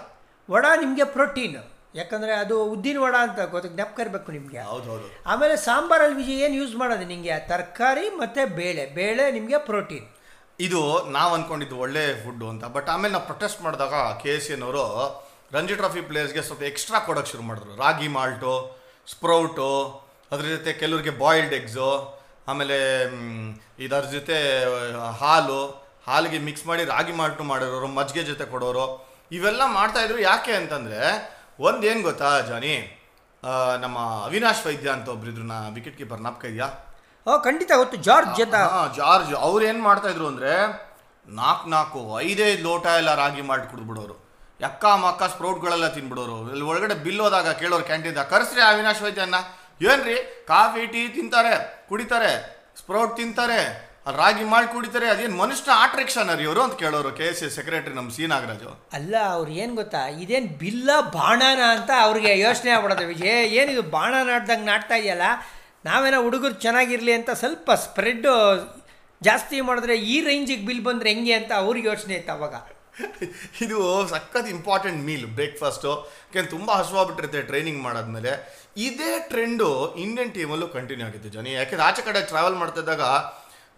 ವಡ 0.49 0.65
ನಿಮಗೆ 0.83 1.05
ಪ್ರೋಟೀನ್ 1.15 1.55
ಯಾಕಂದರೆ 1.99 2.33
ಅದು 2.43 2.55
ಉದ್ದಿನ 2.73 2.97
ವಡ 3.03 3.15
ಅಂತ 3.25 3.39
ಗೊತ್ತ 3.53 3.67
ಜ್ಞಾಪಕ 3.75 3.99
ಇರಬೇಕು 4.03 4.29
ನಿಮಗೆ. 4.37 4.59
ಹೌದು 4.71 4.87
ಹೌದು 4.91 5.07
ಆಮೇಲೆ 5.31 5.55
ಸಾಂಬಾರಲ್ಲಿ 5.67 6.17
ವಿಜಯ್ 6.21 6.41
ಏನು 6.47 6.55
ಯೂಸ್ 6.61 6.73
ಮಾಡೋದು 6.81 7.05
ನಿಮಗೆ 7.13 7.35
ತರಕಾರಿ 7.51 8.05
ಮತ್ತು 8.21 8.41
ಬೇಳೆ. 8.59 8.83
ಬೇಳೆ 8.99 9.25
ನಿಮಗೆ 9.37 9.59
ಪ್ರೋಟೀನ್ 9.69 10.07
ಇದು 10.67 10.81
ನಾವು 11.17 11.31
ಅಂದ್ಕೊಂಡಿದ್ದು 11.37 11.77
ಒಳ್ಳೆ 11.85 12.03
ಫುಡ್ಡು 12.23 12.45
ಅಂತ. 12.53 12.65
ಬಟ್ 12.75 12.89
ಆಮೇಲೆ 12.95 13.13
ನಾವು 13.15 13.25
ಪ್ರೊಟೆಸ್ಟ್ 13.31 13.61
ಮಾಡಿದಾಗ 13.65 13.93
ಕೆ 14.23 14.31
ಎಸ್ 14.35 14.49
ಎನವರು 14.55 14.85
ರಂಜಿ 15.55 15.75
ಟ್ರಾಫಿ 15.81 16.01
ಪ್ಲೇಯರ್ಸ್ಗೆ 16.09 16.43
ಸ್ವಲ್ಪ 16.49 16.63
ಎಕ್ಸ್ಟ್ರಾ 16.71 16.99
ಕೊಡೋಕ್ಕೆ 17.07 17.31
ಶುರು 17.33 17.43
ಮಾಡಿದ್ರು. 17.49 17.73
ರಾಗಿ 17.83 18.07
ಮಾಲ್ಟು 18.17 18.53
ಸ್ಪ್ರೌಟು 19.13 19.71
ಅದ್ರ 20.31 20.45
ಜೊತೆ 20.53 20.73
ಕೆಲವರಿಗೆ 20.83 21.13
ಬಾಯ್ಲ್ಡ್ 21.23 21.55
ಎಗ್ಸು 21.61 21.89
ಆಮೇಲೆ 22.47 22.77
ಇದರ 23.85 24.03
ಜೊತೆ 24.15 24.37
ಹಾಲು 25.21 25.61
ಹಾಲಿಗೆ 26.07 26.39
ಮಿಕ್ಸ್ 26.47 26.65
ಮಾಡಿ 26.69 26.83
ರಾಗಿ 26.93 27.13
ಮಾಲ್ಟು 27.19 27.43
ಮಾಡಿರೋರು 27.51 27.87
ಮಜ್ಜಿಗೆ 27.97 28.23
ಜೊತೆ 28.31 28.45
ಕೊಡೋರು 28.53 28.85
ಇವೆಲ್ಲ 29.35 29.61
ಮಾಡ್ತಾಯಿದ್ರು 29.77 30.19
ಯಾಕೆ 30.29 30.53
ಅಂತಂದರೆ 30.61 30.99
ಒಂದು 31.67 31.83
ಏನು 31.91 32.01
ಗೊತ್ತಾ 32.07 32.29
ಜಾನಿ? 32.49 32.75
ನಮ್ಮ 33.83 33.97
ಅವಿನಾಶ್ 34.27 34.61
ವೈದ್ಯ 34.67 34.89
ಅಂತ 34.95 35.07
ಒಬ್ರಿದ್ರು 35.15 35.45
ನಾ 35.51 35.57
ವಿಕೆಟ್ 35.77 35.97
ಕೀಪರ್ 35.97 36.21
ನಾಪ್ಕ 36.25 36.45
ಇದೆಯಾ? 36.51 36.67
ಓ 37.27 37.37
ಖಂಡಿತ 37.47 37.71
ಗೊತ್ತು 37.81 37.97
ಜಾರ್ಜ್ 38.07 38.31
ಜೊತೆ 38.39 38.59
ಹಾಂ 38.73 38.87
ಜಾರ್ಜ್. 38.99 39.33
ಅವ್ರು 39.47 39.63
ಏನು 39.69 39.81
ಮಾಡ್ತಾ 39.87 40.09
ಇದ್ರು 40.13 40.27
ಅಂದ್ರೆ 40.33 40.53
ನಾಲ್ಕು 41.27 41.67
ನಾಲ್ಕು 41.75 41.99
ಐದೈದು 42.27 42.63
ಲೋಟ 42.67 42.85
ಎಲ್ಲ 43.01 43.11
ರಾಗಿ 43.23 43.43
ಮಾಡಿ 43.49 43.65
ಕುಡಿದ್ಬಿಡೋರು. 43.71 44.15
ಯಕ್ಕ 44.65 44.85
ಮಕ್ಕ 45.05 45.23
ಸ್ಪ್ರೌಟ್ಗಳೆಲ್ಲ 45.33 45.87
ತಿನ್ಬಿಡೋರು. 45.95 46.37
ಇಲ್ಲಿ 46.51 46.65
ಒಳಗಡೆ 46.71 46.95
ಬಿಲ್ 47.05 47.21
ಹೋದಾಗ 47.25 47.49
ಕೇಳೋರು 47.61 47.85
ಕ್ಯಾಂಟೀನ್ದಾಗ 47.89 48.27
ಕರೆಸ್ರಿ 48.33 48.61
ಅವಿನಾಶ್ 48.71 49.01
ವೈದ್ಯನ್ನ 49.05 49.39
ಏನ್ರಿ? 49.81 50.15
ಕಾಫಿ 50.47 50.85
ಟೀ 50.87 51.07
ತಿಂತಾರೆ 51.07 51.85
ಕುಡಿತಾರೆ 51.89 52.31
ಸ್ಪ್ರೌಟ್ 52.77 53.17
ತಿಂತಾರೆ 53.17 53.59
ರಾಗಿ 54.17 54.43
ಮಾಡಿ 54.43 54.67
ಕುಡಿತಾರೆ 54.67 55.07
ಅದೇನು 55.09 55.35
ಮನುಷ್ಯ 55.35 55.71
ಆಟ್ರಿಕ್ಷನ್ 55.71 56.37
ರೀ 56.37 56.43
ಇವರು 56.43 56.61
ಅಂತ 56.61 56.73
ಕೇಳೋರು 56.73 57.11
ಕೆ 57.11 57.23
ಎಸ್ 57.23 57.39
ಸಿ 57.39 57.49
ಸೆಕ್ರೆಟರಿ 57.49 57.93
ನಮ್ಮ 57.93 58.11
ಸಿ 58.11 58.27
ನಾಗರಾಜು. 58.27 58.69
ಅಲ್ಲ 58.93 59.15
ಅವ್ರು 59.23 59.51
ಏನು 59.51 59.75
ಗೊತ್ತಾ? 59.75 60.07
ಇದೇನು 60.07 60.47
ಬಿಲ್ಲ 60.47 60.89
ಬಾಣನ 61.01 61.61
ಅಂತ 61.71 61.91
ಅವ್ರಿಗೆ 62.01 62.39
ಯೋಚನೆ 62.39 62.71
ಆಗ್ಬಿಡೋದು 62.71 63.07
ವಿಜಯ್. 63.07 63.45
ಏನಿದು 63.55 63.81
ಬಾಣ 63.81 64.15
ನಾಡ್ದಂಗೆ 64.23 64.65
ನಾಡ್ತಾ 64.65 64.95
ಇದೆಯಲ್ಲ? 64.95 65.21
ನಾವೇನೋ 65.85 66.21
ಹುಡುಗರು 66.21 66.53
ಚೆನ್ನಾಗಿರಲಿ 66.53 67.13
ಅಂತ 67.13 67.29
ಸ್ವಲ್ಪ 67.29 67.71
ಸ್ಪ್ರೆಡ್ಡು 67.71 68.33
ಜಾಸ್ತಿ 69.21 69.61
ಮಾಡಿದ್ರೆ 69.61 69.97
ಈ 69.97 70.21
ರೇಂಜಿಗೆ 70.21 70.65
ಬಿಲ್ 70.65 70.83
ಬಂದರೆ 70.83 71.09
ಹೆಂಗೆ 71.09 71.33
ಅಂತ 71.33 71.51
ಅವ್ರಿಗೆ 71.53 71.87
ಯೋಚನೆ 71.87 72.13
ಇತ್ತು 72.13 72.31
ಅವಾಗ. 72.31 72.55
ಇದು 73.61 74.07
ಸಖತ್ 74.07 74.47
ಇಂಪಾರ್ಟೆಂಟ್ 74.47 75.05
ಮೀಲ್ 75.05 75.25
ಬ್ರೇಕ್ಫಾಸ್ಟು 75.25 75.89
ಯಾಕೆಂದ್ರೆ 75.89 76.51
ತುಂಬ 76.51 76.71
ಹಸುವಾಗ್ಬಿಟ್ಟಿರುತ್ತೆ 76.71 77.41
ಟ್ರೈನಿಂಗ್ 77.41 77.83
ಮಾಡಾದ್ಮೇಲೆ. 77.83 78.64
ಇದೇ 78.75 79.11
ಟ್ರೆಂಡು 79.31 79.67
ಇಂಡಿಯನ್ 80.03 80.31
ಟೀಮಲ್ಲೂ 80.37 80.67
ಕಂಟಿನ್ಯೂ 80.75 81.05
ಆಗಿತ್ತು 81.07 81.29
ಜನ. 81.35 81.47
ಯಾಕೆಂದ್ರೆ 81.59 81.85
ಆಚೆ 81.87 82.01
ಕಡೆ 82.07 82.21
ಟ್ರಾವೆಲ್ 82.31 82.57
ಮಾಡ್ತಾ 82.61 82.81
ಇದ್ದಾಗ 82.83 83.03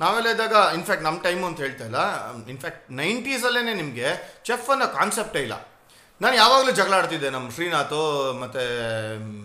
ನಾವೆಲ್ಲ 0.02 0.30
ಇದ್ದಾಗ 0.36 0.56
ಇನ್ಫ್ಯಾಕ್ಟ್ 0.78 1.06
ನಮ್ಮ 1.08 1.18
ಟೈಮು 1.26 1.44
ಅಂತ 1.50 1.60
ಹೇಳ್ತಾ 1.66 1.86
ಇಲ್ಲ. 1.90 2.00
ಇನ್ಫ್ಯಾಕ್ಟ್ 2.54 2.84
ನೈಂಟೀಸಲ್ಲೇ 3.00 3.62
ನಿಮಗೆ 3.82 4.10
ಚೆಫ್ 4.48 4.70
ಅನ್ನೋ 4.74 4.88
ಕಾನ್ಸೆಪ್ಟೇ 4.98 5.42
ಇಲ್ಲ. 5.48 5.56
ನಾನು 6.22 6.36
ಯಾವಾಗಲೂ 6.42 6.72
ಜಗಳ 6.80 6.94
ಆಡ್ತಿದ್ದೆ 7.00 7.30
ನಮ್ಮ 7.36 7.48
ಶ್ರೀನಾಥು, 7.56 8.02
ಮತ್ತು 8.42 8.62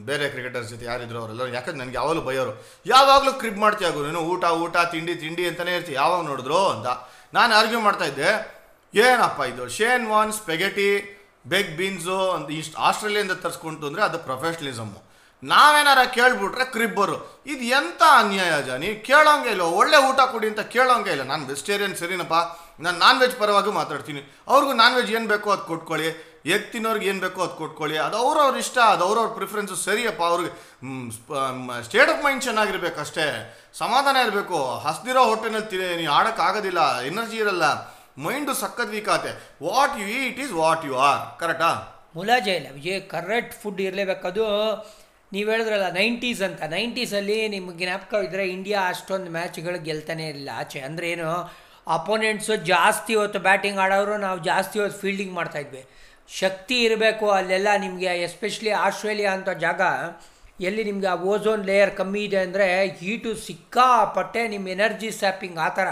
ಬೇರೆ 0.09 0.27
ಕ್ರಿಕೆಟರ್ಸ್ 0.35 0.69
ಜೊತೆ 0.73 0.85
ಯಾರಿದ್ರು 0.91 1.19
ಅವರೆಲ್ಲ 1.23 1.47
ಯಾಕಂದ್ರೆ 1.57 1.81
ನನಗೆ 1.83 1.97
ಯಾವಾಗಲೂ 2.01 2.23
ಬೈಯೋರು 2.29 2.53
ಯಾವಾಗಲೂ 2.95 3.33
ಕ್ರಿಪ್ 3.43 3.61
ಮಾಡ್ತೀಯ 3.65 3.89
ಗುರು? 3.97 4.07
ನೀನು 4.11 4.23
ಊಟ 4.33 4.45
ಊಟ, 4.65 4.77
ತಿಂಡಿ 4.95 5.15
ತಿಂಡಿ 5.25 5.45
ಅಂತಲೇ 5.51 5.75
ಇರ್ತೀವಿ 5.79 5.99
ಯಾವಾಗ 6.03 6.23
ನೋಡಿದ್ರು 6.31 6.61
ಅಂತ. 6.75 6.89
ನಾನು 7.39 7.53
ಆರ್ಗ್ಯೂ 7.61 7.81
ಮಾಡ್ತಾ 7.87 8.07
ಇದ್ದೆ, 8.13 8.31
ಏನಪ್ಪ 8.95 9.41
ಇದು? 9.53 9.65
Shane 9.77 10.05
Warne 10.13 10.33
spaghetti 10.41 10.91
baked 11.53 11.73
beans 11.79 12.19
ಅಂತ 12.37 12.51
ಇಷ್ಟು 12.61 12.77
ಆಸ್ಟ್ರೇಲಿಯಿಂದ 12.89 13.35
ತರಿಸ್ಕೊಂತು 13.45 13.87
ಅಂದರೆ 13.91 14.03
ಅದು 14.09 14.21
ಪ್ರೊಫೆಷ್ನಲಿಸಮ್ಮು 14.29 15.01
ನಾವೇನಾರ 15.43 16.01
ಕೇಳ್ಬಿಟ್ರೆ 16.15 16.65
ಕ್ರಿಬ್ಬರು. 16.65 17.17
ಇದು 17.47 17.65
ಎಂಥ 17.77 18.03
ಅನ್ಯಾಯ 18.17 18.63
ಜಾನಿ 18.63 18.89
ಕೇಳೋಂಗೆ 19.09 19.51
ಇಲ್ಲ. 19.51 19.65
ಒಳ್ಳೆ 19.79 19.99
ಊಟ 20.09 20.21
ಕೊಡಿ 20.33 20.47
ಅಂತ 20.49 20.61
ಕೇಳೋಂಗೆ 20.61 21.11
ಇಲ್ಲ. 21.11 21.23
ನಾನು 21.23 21.47
ವೆಜಿಟೇರಿಯನ್ 21.47 21.97
ಸರಿನಪ್ಪ. 21.97 22.37
ನಾನು 22.81 22.99
ನಾನ್ 22.99 23.19
ವೆಜ್ 23.21 23.37
ಪರವಾಗಿ 23.41 23.71
ಮಾತಾಡ್ತೀನಿ. 23.71 24.21
ಅವ್ರಿಗೂ 24.49 24.73
ನಾನ್ 24.73 24.95
ವೆಜ್ 24.95 25.11
ಏನು 25.15 25.29
ಬೇಕೋ 25.29 25.51
ಅದು 25.51 25.65
ಕೊಟ್ಕೊಳ್ಳಿ. 25.71 26.09
ಎಗ್ 26.55 26.73
ತಿನ್ನೋರ್ಗೆ 26.73 27.09
ಏನು 27.09 27.21
ಬೇಕೋ 27.21 27.41
ಅದು 27.43 27.55
ಕೊಟ್ಕೊಳ್ಳಿ. 27.55 27.99
ಅದು 27.99 28.17
ಅವ್ರವ್ರ 28.17 28.57
ಇಷ್ಟ, 28.59 28.79
ಅದು 28.79 29.05
ಅವ್ರವ್ರ 29.05 29.29
ಪ್ರಿಫರೆನ್ಸು 29.35 29.77
ಸರಿಯಪ್ಪ. 29.77 30.23
ಅವ್ರಿಗೆ 30.23 30.51
ಸ್ಟೇಟ್ 31.83 32.11
ಆಫ್ 32.11 32.25
ಮೈಂಡ್ 32.25 32.43
ಚೆನ್ನಾಗಿರ್ಬೇಕು 32.43 33.01
ಅಷ್ಟೇ. 33.01 33.27
ಸಮಾಧಾನ 33.79 34.17
ಇರಬೇಕು. 34.27 34.59
ಹಸ್ದಿರೋ 34.87 35.25
ಹೊಟ್ಟೆನಲ್ಲಿ 35.25 35.69
ತಿ 35.73 35.97
ನೀವು 35.97 36.13
ಆಡೋಕ್ಕಾಗೋದಿಲ್ಲ. 36.13 36.83
ಎನರ್ಜಿ 37.11 37.37
ಇರಲ್ಲ. 37.37 37.65
ಮೈಂಡು 38.25 38.55
ಸಖತ್ 38.55 38.93
ವೀಕ್ 38.95 39.09
ಆತೆ. 39.09 39.33
What 39.67 39.95
you 40.01 40.07
eat 40.07 40.41
is 40.41 40.53
what 40.53 40.85
you 40.87 40.97
are 41.09 41.23
ಕರೆಕ್ಟಾ 41.41 41.71
ಮುಲಾಜೆ 42.17 42.53
ಇಲ್ಲ. 42.53 42.69
ವಿಜಯ್ 42.75 43.03
ಕರೆಕ್ಟ್ 43.11 43.55
ಫುಡ್ 43.63 43.81
ಇರಲೇಬೇಕು 43.81 44.23
ನೀವು 45.33 45.49
ಹೇಳಿದ್ರಲ್ಲ, 45.53 45.89
ನೈಂಟೀಸ್ 45.99 46.43
ಅಂತ. 46.49 46.61
ನೈಂಟೀಸಲ್ಲಿ 46.77 47.37
ನಿಮ್ಗೆ 47.55 47.77
ಜ್ಞಾಪಕ 47.81 48.23
ಇದ್ದರೆ 48.27 48.45
ಇಂಡಿಯಾ 48.57 48.81
ಅಷ್ಟೊಂದು 48.93 49.31
ಮ್ಯಾಚ್ಗಳು 49.37 49.79
ಗೆಲ್ತಾನೆ 49.89 50.25
ಇರಲಿಲ್ಲ 50.33 50.51
ಆಚೆ 50.63 50.81
ಅಂದರೆ 50.89 51.07
ಏನು 51.15 51.29
ಅಪೋನೆಂಟ್ಸು 51.97 52.55
ಜಾಸ್ತಿ 52.73 53.13
ಹೊತ್ತು 53.21 53.39
ಬ್ಯಾಟಿಂಗ್ 53.47 53.81
ಆಡೋರು 53.85 54.17
ನಾವು 54.27 54.39
ಜಾಸ್ತಿ 54.51 54.77
ಹೊತ್ತು 54.83 54.99
ಫೀಲ್ಡಿಂಗ್ 55.05 55.35
ಮಾಡ್ತಾಯಿದ್ವಿ 55.39 55.83
ಶಕ್ತಿ 56.41 56.77
ಇರಬೇಕು 56.87 57.27
ಅಲ್ಲೆಲ್ಲ 57.39 57.71
ನಿಮಗೆ 57.85 58.11
ಎಸ್ಪೆಷಲಿ 58.27 58.73
ಆಸ್ಟ್ರೇಲಿಯಾ 58.85 59.31
ಅಂತ 59.39 59.51
ಜಾಗ, 59.65 59.81
ಎಲ್ಲಿ 60.69 60.83
ನಿಮಗೆ 60.89 61.09
ಆ 61.15 61.17
ಓಝೋನ್ 61.33 61.65
ಲೇಯರ್ 61.71 61.93
ಕಮ್ಮಿ 62.01 62.23
ಇದೆ 62.29 62.39
ಅಂದರೆ 62.47 62.67
ಹೀಟು 63.01 63.31
ಸಿಕ್ಕಾಪಟ್ಟೆ 63.47 64.43
ನಿಮ್ಮ 64.53 64.69
ಎನರ್ಜಿ 64.77 65.11
ಸ್ಯಾಪಿಂಗ್ 65.21 65.59
ಆ 65.67 65.69
ಥರ. 65.79 65.89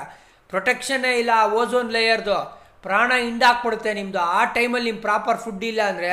ಪ್ರೊಟೆಕ್ಷನ್ನೇ 0.50 1.12
ಇಲ್ಲ 1.22 1.32
ಆ 1.42 1.46
ಓಝೋನ್ 1.60 1.90
ಲೇಯರ್ದು 1.96 2.38
ಪ್ರಾಣ 2.84 3.10
ಹಿಂದಾಕ್ಬಿಡುತ್ತೆ 3.24 3.90
ನಿಮ್ಮದು 3.98 4.20
ಆ 4.38 4.40
ಟೈಮಲ್ಲಿ 4.56 4.88
ನಿಮ್ಮ 4.90 5.02
ಪ್ರಾಪರ್ 5.08 5.40
ಫುಡ್ 5.44 5.64
ಇಲ್ಲ 5.70 5.82
ಅಂದರೆ 5.92 6.12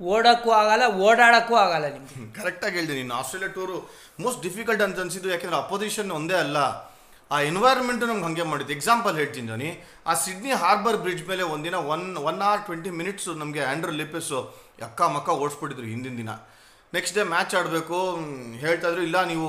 ಓಡೋಕ್ಕೂ 0.00 0.50
ಆಗಲ್ಲ, 0.60 0.84
ಓಡಾಡೋಕ್ಕೂ 1.06 1.54
ಆಗಲ್ಲ 1.62 1.86
ನಿಮಗೆ. 1.94 2.26
ಕರೆಕ್ಟಾಗಿ 2.38 2.74
ಹೇಳಿದೆ 2.78 2.94
ನೀನು. 2.98 3.14
ಆಸ್ಟ್ರೇಲಿಯಾ 3.20 3.50
ಟೂರು 3.56 3.76
ಮೋಸ್ಟ್ 4.24 4.40
ಡಿಫಿಕಲ್ಟ್ 4.46 4.82
ಅಂತ 4.86 5.00
ಅನ್ಸಿದ್ದು, 5.04 5.30
ಯಾಕೆಂದರೆ 5.34 5.58
ಅಪೋಸಿಷನ್ 5.64 6.12
ಒಂದೇ 6.18 6.36
ಅಲ್ಲ. 6.44 6.58
ಆ 7.30 7.38
ಎನ್ವೈರ್ಮೆಂಟು 7.48 8.04
ನಮ್ಗೆ 8.10 8.26
ಹಾಗೆ 8.26 8.44
ಮಾಡಿದ್ದು. 8.50 8.72
ಎಕ್ಸಾಂಪಲ್ 8.76 9.14
ಹೇಳ್ತೀನಿ 9.20 9.48
ಜೋನಿ. 9.52 9.70
ಆ 10.10 10.12
ಸಿಡ್ನಿ 10.24 10.52
ಹಾರ್ಬರ್ 10.62 10.98
ಬ್ರಿಡ್ಜ್ 11.04 11.24
ಮೇಲೆ 11.30 11.44
ಒಂದಿನ 11.54 11.76
one 11.94 12.04
one 12.28 12.38
or 12.50 12.62
twenty 12.68 12.90
minutes 13.00 13.32
ನಮಗೆ 13.40 13.62
ಆ್ಯಂಡ್ರೂ 13.70 13.92
ಲಿಪಿಸು 14.00 14.38
ಅಕ್ಕ 14.86 15.00
ಮಕ್ಕ 15.16 15.28
ಓಡಿಸ್ಬಿಟ್ಟಿದ್ರು 15.42 15.88
ಹಿಂದಿನ 15.94 16.14
ದಿನ. 16.22 16.30
ನೆಕ್ಸ್ಟ್ 16.96 17.16
ಡೇ 17.18 17.24
ಮ್ಯಾಚ್ 17.32 17.54
ಆಡಬೇಕು 17.58 17.98
ಹೇಳ್ತಾ 18.64 18.86
ಇದ್ರು, 18.90 19.02
ಇಲ್ಲ 19.08 19.18
ನೀವು 19.32 19.48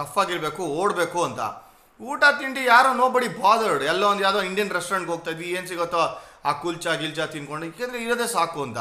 ಟಫ್ 0.00 0.18
ಆಗಿರಬೇಕು, 0.22 0.62
ಓಡಬೇಕು 0.80 1.20
ಅಂತ. 1.28 1.40
ಊಟ, 2.00 2.22
ತಿಂಡಿ 2.40 2.62
ಯಾರೋ 2.72 2.90
ನೋ 3.00 3.06
ಬಡಿ 3.14 3.28
ಬಾದರ್ಡ್ 3.42 3.84
ಎಲ್ಲೋ 3.92 4.06
ಒಂದು 4.12 4.24
ಯಾವುದೋ 4.26 4.42
ಇಂಡಿಯನ್ 4.50 4.72
ರೆಸ್ಟೋರೆಂಟ್ಗೆ 4.78 5.12
ಹೋಗ್ತಾ 5.14 5.32
ಇದ್ವಿ, 5.34 5.48
ಏನು 5.56 5.66
ಸಿಗುತ್ತೋ 5.72 6.02
ಆ 6.48 6.52
ಕುಲ್ಚಾ 6.62 6.92
ಗಿಲ್ಚಾ 7.02 7.26
ತಿನ್ಕೊಂಡು, 7.34 7.66
ಯಾಕೆಂದರೆ 7.70 8.00
ಇರೋದೇ 8.06 8.26
ಸಾಕು 8.36 8.60
ಅಂತ. 8.66 8.80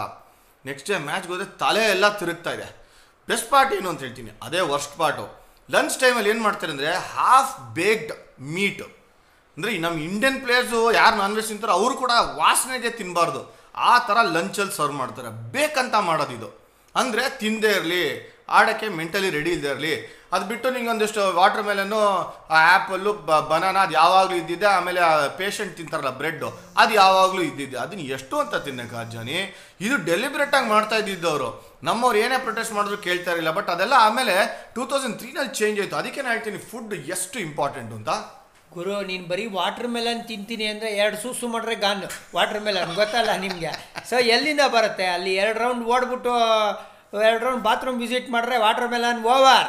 ನೆಕ್ಸ್ಟ್ 0.68 0.90
ಡೇ 0.90 0.98
ಮ್ಯಾಚ್ಗೆ 1.10 1.32
ಹೋದರೆ 1.34 1.48
ತಲೆ 1.62 1.84
ಎಲ್ಲ 1.94 2.06
ತಿರುಗ್ತಾ 2.22 2.52
ಇದೆ. 2.58 2.68
ಬೆಸ್ಟ್ 3.28 3.48
ಪಾರ್ಟ್ 3.54 3.72
ಏನು 3.78 3.88
ಅಂತ 3.92 4.02
ಹೇಳ್ತೀನಿ. 4.06 4.32
ಅದೇ 4.46 4.62
ವರ್ಸ್ಟ್ 4.74 4.96
ಪಾರ್ಟು 5.02 5.26
ಲಂಚ್ 5.70 5.96
ಟೈಮಲ್ಲಿ 6.02 6.30
ಏನು 6.34 6.42
ಮಾಡ್ತಾರೆ 6.48 6.72
ಅಂದರೆ 6.76 6.92
ಹಾಫ್ 7.16 7.54
ಬೇಕ್ಡ್ 7.80 8.14
ಮೀಟ್ 8.56 8.84
ಅಂದರೆ 9.58 9.72
ನಮ್ಮ 9.86 9.98
ಇಂಡಿಯನ್ 10.10 10.38
ಪ್ಲೇಯರ್ಸು 10.44 10.80
ಯಾರು 11.00 11.16
ನಾನ್ 11.22 11.34
ವೆಜ್ 11.38 11.50
ತಿಂತಾರೋ 11.52 11.74
ಅವರು 11.80 11.96
ಕೂಡ 12.04 12.14
ವಾಸನೆಗೆ 12.42 12.92
ತಿನ್ನಬಾರ್ದು 13.00 13.42
ಆ 13.90 13.94
ಥರ 14.08 14.18
ಲಂಚಲ್ಲಿ 14.36 14.74
ಸರ್ವ್ 14.80 14.96
ಮಾಡ್ತಾರೆ. 15.02 15.30
ಬೇಕಂತ 15.56 15.96
ಮಾಡೋದು 16.10 16.34
ಇದು 16.38 16.50
ಅಂದರೆ 16.96 17.24
ತಿಂದೇ 17.42 17.72
ಇರಲಿ, 17.78 18.04
ಆಡೋಕ್ಕೆ 18.58 18.88
ಮೆಂಟಲಿ 19.00 19.30
ರೆಡಿ 19.38 19.52
ಇಲ್ಲದೆ 19.56 19.70
ಇರಲಿ 19.74 19.94
ಅದು 20.34 20.46
ಬಿಟ್ಟು 20.52 20.68
ನಿಂಗೆ 20.76 20.92
ಒಂದಿಷ್ಟು 20.94 21.22
ವಾಟರ್ 21.40 21.66
ಮೇಲನ್ನು 21.68 22.02
ಆ 22.54 22.60
ಆ್ಯಪಲ್ಲು 22.70 23.12
ಬನಾನ 23.52 23.76
ಅದು 23.86 23.94
ಯಾವಾಗಲೂ 24.02 24.36
ಇದ್ದಿದ್ದೆ. 24.42 24.68
ಆಮೇಲೆ 24.78 25.02
ಪೇಷಂಟ್ 25.40 25.74
ತಿಂತಾರಲ್ಲ 25.80 26.12
ಬ್ರೆಡ್ಡು 26.22 26.50
ಅದು 26.82 26.94
ಯಾವಾಗಲೂ 27.02 27.42
ಇದ್ದಿದ್ದೆ. 27.50 27.78
ಅದನ್ನ 27.86 28.06
ಎಷ್ಟು 28.18 28.36
ಅಂತ 28.44 28.64
ತಿನ್ನಕ್ಕೆ 28.68 28.98
ಅಜ್ಜಾನಿ 29.04 29.38
ಇದು 29.86 29.98
ಡೆಲಿಬ್ರೇಟಾಗಿ 30.10 30.70
ಮಾಡ್ತಾ 30.76 30.98
ಇದ್ದಿದ್ದವರು 31.02 31.50
ನಮ್ಮವ್ರು 31.90 32.18
ಏನೇ 32.26 32.38
ಪ್ರೊಟೆಸ್ಟ್ 32.46 32.74
ಮಾಡಿದ್ರು 32.78 32.98
ಕೇಳ್ತಾ 33.08 33.30
ಇರಲಿಲ್ಲ. 33.32 33.52
ಬಟ್ 33.58 33.70
ಅದೆಲ್ಲ 33.74 33.96
ಆಮೇಲೆ 34.08 34.36
ಟೂ 34.76 34.86
ತೌಸಂಡ್ 34.92 35.18
ತ್ರೀನಲ್ಲಿ 35.22 35.54
ಚೇಂಜ್ 35.60 35.80
ಆಯಿತು. 35.82 35.98
ಅದಕ್ಕೆ 36.02 36.22
ನಾನು 36.24 36.34
ಹೇಳ್ತೀನಿ 36.36 36.62
ಫುಡ್ 36.72 36.96
ಎಷ್ಟು 37.16 37.38
ಇಂಪಾರ್ಟೆಂಟ್ 37.48 37.94
ಅಂತ. 37.98 38.10
ಗುರು, 38.76 38.94
ನೀನು 39.10 39.26
ಬರೀ 39.32 39.44
ವಾಟರ್ 39.58 39.90
ಮೆಲನ್ 39.96 40.22
ತಿಂತೀನಿ 40.30 40.66
ಅಂದರೆ 40.74 40.90
ಎರಡು 41.02 41.18
ಸೂಸು 41.24 41.48
ಮಾಡ್ರೆ 41.54 41.76
ಗಾನ್ 41.84 42.00
ವಾಟರ್ 42.38 42.62
ಮೆಲನ್ 42.68 42.94
ಗೊತ್ತಲ್ಲ 43.02 43.32
ನಿಮಗೆ? 43.44 43.72
ಸೊ 44.10 44.16
ಎಲ್ಲಿಂದ 44.36 44.64
ಬರುತ್ತೆ? 44.76 45.06
ಅಲ್ಲಿ 45.16 45.32
ಎರಡು 45.42 45.60
ರೌಂಡ್ 45.66 45.84
ಓಡ್ಬಿಟ್ಟು, 45.94 46.34
ಎರಡು 47.28 47.44
ರೌಂಡ್ 47.48 47.64
ಬಾತ್ರೂಮ್ 47.68 48.00
ವಿಸಿಟ್ 48.04 48.30
ಮಾಡಿದ್ರೆ 48.36 48.58
ವಾಟರ್ 48.66 48.90
ಮೆಲನ್ 48.94 49.20
ಓವರ್ 49.36 49.68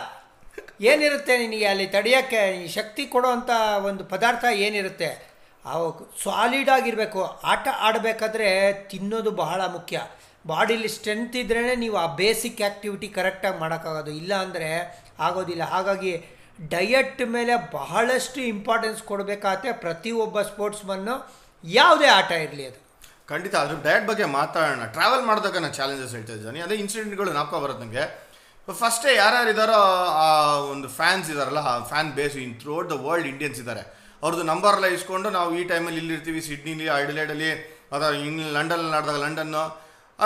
ಏನಿರುತ್ತೆ 0.80 1.38
ನಿನಗೆ 1.38 1.66
ಅಲ್ಲಿ 1.66 1.86
ತಡೆಯೋಕ್ಕೆ 1.86 2.68
ಶಕ್ತಿ 2.68 3.06
ಕೊಡೋವಂಥ 3.06 3.50
ಒಂದು 3.84 4.04
ಪದಾರ್ಥ 4.04 4.44
ಏನಿರುತ್ತೆ? 4.52 5.34
ಅವು 5.64 6.14
ಸಾಲಿಡ್ 6.22 6.70
ಆಗಿರಬೇಕು. 6.70 7.24
ಆಟ 7.24 7.68
ಆಡಬೇಕಾದ್ರೆ 7.78 8.72
ತಿನ್ನೋದು 8.88 9.30
ಬಹಳ 9.30 9.66
ಮುಖ್ಯ. 9.66 10.00
ಬಾಡಿಲಿ 10.46 10.88
ಸ್ಟ್ರೆಂತ್ 10.88 11.36
ಇದ್ರೇ 11.36 11.76
ನೀವು 11.76 11.96
ಆ 11.96 12.14
ಬೇಸಿಕ್ 12.14 12.62
ಆ್ಯಕ್ಟಿವಿಟಿ 12.62 13.08
ಕರೆಕ್ಟಾಗಿ 13.08 13.58
ಮಾಡೋಕ್ಕಾಗೋದು. 13.58 14.10
ಇಲ್ಲ 14.10 14.34
ಅಂದರೆ 14.34 15.02
ಆಗೋದಿಲ್ಲ. 15.18 15.62
ಹಾಗಾಗಿ 15.62 16.24
ಡಯಟ್ 16.68 17.28
ಮೇಲೆ 17.28 17.72
ಬಹಳಷ್ಟು 17.72 18.40
ಇಂಪಾರ್ಟೆನ್ಸ್ 18.40 19.02
ಕೊಡಬೇಕಾದ್ರೆ 19.02 19.72
ಪ್ರತಿಯೊಬ್ಬ 19.72 20.42
ಸ್ಪೋರ್ಟ್ಸ್ಮನ್ನು 20.42 21.44
ಯಾವುದೇ 21.64 22.06
ಆಟ 22.06 22.30
ಇರಲಿ 22.30 22.66
ಅದು. 22.66 22.84
ಖಂಡಿತ. 23.28 23.56
ಅದ್ರ 23.56 23.90
ಡಯಟ್ 23.90 24.06
ಬಗ್ಗೆ 24.06 24.24
ಮಾತಾಡೋಣ. 24.24 24.84
ಟ್ರಾವೆಲ್ 24.84 25.22
ಮಾಡಿದಾಗ 25.22 25.58
ನಾನು 25.58 25.74
ಚಾಲೆಂಜಸ್ 25.74 26.14
ಹೇಳ್ತಾ 26.14 26.32
ಇದ್ದೀನಿ. 26.32 26.60
ಅದೇ 26.60 26.74
ಇನ್ಸಿಡೆಂಟ್ಗಳು 26.74 27.32
ನಾಪ್ಕೊ 27.32 27.60
ಬರುತ್ತೆ 27.60 27.84
ನನಗೆ. 27.84 28.23
ಫಸ್ಟೇ 28.68 29.14
ಯಾರ್ಯಾರು 29.14 29.50
ಇದ್ದಾರೋ 29.50 29.78
ಆ, 30.18 30.26
ಒಂದು 30.70 30.88
ಫ್ಯಾನ್ಸ್ 30.96 31.28
ಇದ್ದಾರಲ್ಲ 31.30 31.60
ಆ 31.66 31.84
fan 31.88 32.10
base 32.12 32.36
in 32.36 32.54
throughout 32.60 32.88
the 32.90 32.96
world 33.02 33.28
Indians 33.28 33.58
ಇದ್ದಾರೆ 33.60 33.82
ಅವ್ರದ್ದು 34.22 34.44
ನಂಬರ್ 34.44 34.74
ಎಲ್ಲ 34.74 34.86
ಇಸ್ಕೊಂಡು 34.94 35.30
ನಾವು 35.30 35.50
ಈ 35.54 35.64
ಟೈಮಲ್ಲಿ 35.64 36.00
ಇಲ್ಲಿರ್ತೀವಿ 36.00 36.40
ಸಿಡ್ನಿಲಿ 36.40 36.86
ಐಡಲೇಡಲ್ಲಿ 36.96 37.50
ಅಥವಾ 37.92 38.10
ಇಂಗ್ಲ 38.20 38.46
ಲಂಡನ್ 38.56 38.84
ನಡೆದಾಗ 38.90 39.18
ಲಂಡನ್ನು 39.18 39.62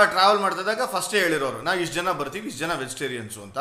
ಟ್ರಾವೆಲ್ 0.09 0.41
ಮಾಡ್ತಿದ್ದಾಗ 0.41 0.83
ಫಸ್ಟೇ 0.87 1.19
ಹೇಳಿರೋರು 1.21 1.61
ನಾವು 1.63 1.79
ಇಷ್ಟು 1.81 1.95
ಜನ 1.95 2.11
ಬರ್ತೀವಿ, 2.13 2.47
ಇಷ್ಟು 2.49 2.61
ಜನ 2.61 2.73
ವೆಜಿಟೇರಿಯನ್ಸು 2.75 3.41
ಅಂತ, 3.43 3.59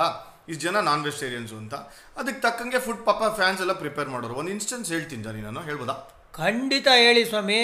ಇಷ್ಟು 0.48 0.64
ಜನ 0.64 0.80
ನಾನ್ 0.82 1.04
ವೆಜಿಟೇರಿಯನ್ಸು 1.04 1.56
ಅಂತ. 1.58 1.76
ಅದಕ್ಕೆ 2.18 2.42
ತಕ್ಕಂಗೆ 2.42 2.80
ಫುಡ್ 2.80 3.02
ಪಾಪ 3.06 3.22
ಫ್ಯಾನ್ಸ್ 3.36 3.62
ಎಲ್ಲ 3.62 3.74
ಪ್ರಿಪೇರ್ 3.76 4.10
ಮಾಡೋರು. 4.10 4.36
ಒಂದು 4.36 4.52
ಇನ್ಸ್ಟೆನ್ಸ್ 4.52 4.90
ಹೇಳ್ತೀನಿ 4.92 5.24
ಜನ 5.24 5.42
ನಾನು 5.48 5.62
ಹೇಳ್ಬೋದಾ? 5.62 5.96
ಖಂಡಿತ 6.40 6.88
ಹೇಳಿ 7.04 7.22
ಸ್ವಾಮಿ 7.30 7.56